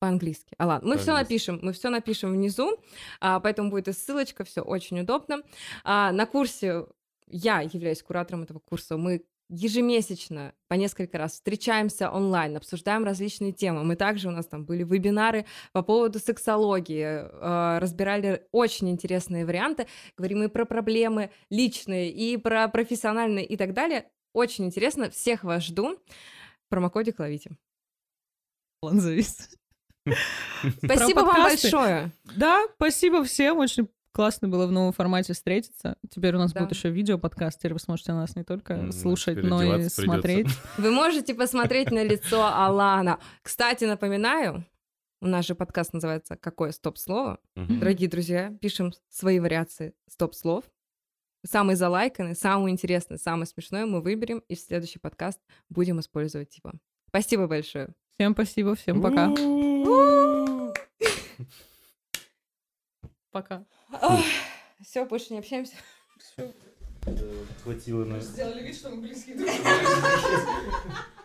[0.00, 0.54] По-английски.
[0.58, 1.50] А ладно, мы все По-английски.
[1.50, 2.78] напишем, мы все напишем внизу,
[3.20, 5.42] а, поэтому будет и ссылочка, все очень удобно.
[5.84, 6.86] А, на курсе
[7.26, 8.96] я являюсь куратором этого курса.
[8.96, 13.84] Мы ежемесячно по несколько раз встречаемся онлайн, обсуждаем различные темы.
[13.84, 19.86] Мы также у нас там были вебинары по поводу сексологии, э, разбирали очень интересные варианты,
[20.16, 24.08] говорим и про проблемы личные, и про профессиональные и так далее.
[24.32, 25.98] Очень интересно, всех вас жду.
[26.68, 27.50] Промокодик ловите.
[28.80, 29.50] Он завис.
[30.84, 32.12] Спасибо вам большое.
[32.36, 33.58] Да, спасибо всем.
[33.58, 35.96] Очень классно было в новом формате встретиться.
[36.10, 36.60] Теперь у нас Да.
[36.60, 37.58] будет еще видео-подкаст.
[37.58, 40.02] Теперь вы сможете нас не только М, слушать, но и придётся.
[40.02, 40.48] смотреть.
[40.78, 43.18] Вы можете посмотреть на лицо Алана.
[43.42, 44.64] Кстати, напоминаю,
[45.22, 47.38] у нас же подкаст называется «Какое стоп-слово?».
[47.54, 47.78] Мгм.
[47.80, 50.64] Дорогие друзья, пишем свои вариации стоп-слов.
[51.46, 55.40] Самый залайканный, самый интересный, самый смешной мы выберем и в следующий подкаст
[55.70, 56.74] будем использовать типа.
[57.08, 57.88] Спасибо большое.
[58.16, 59.32] Всем спасибо, всем пока.
[63.32, 63.64] Пока.
[64.82, 65.74] Все, больше не общаемся.
[67.62, 68.20] Хватило на...
[68.20, 69.50] Сделали вид, что мы близкие друг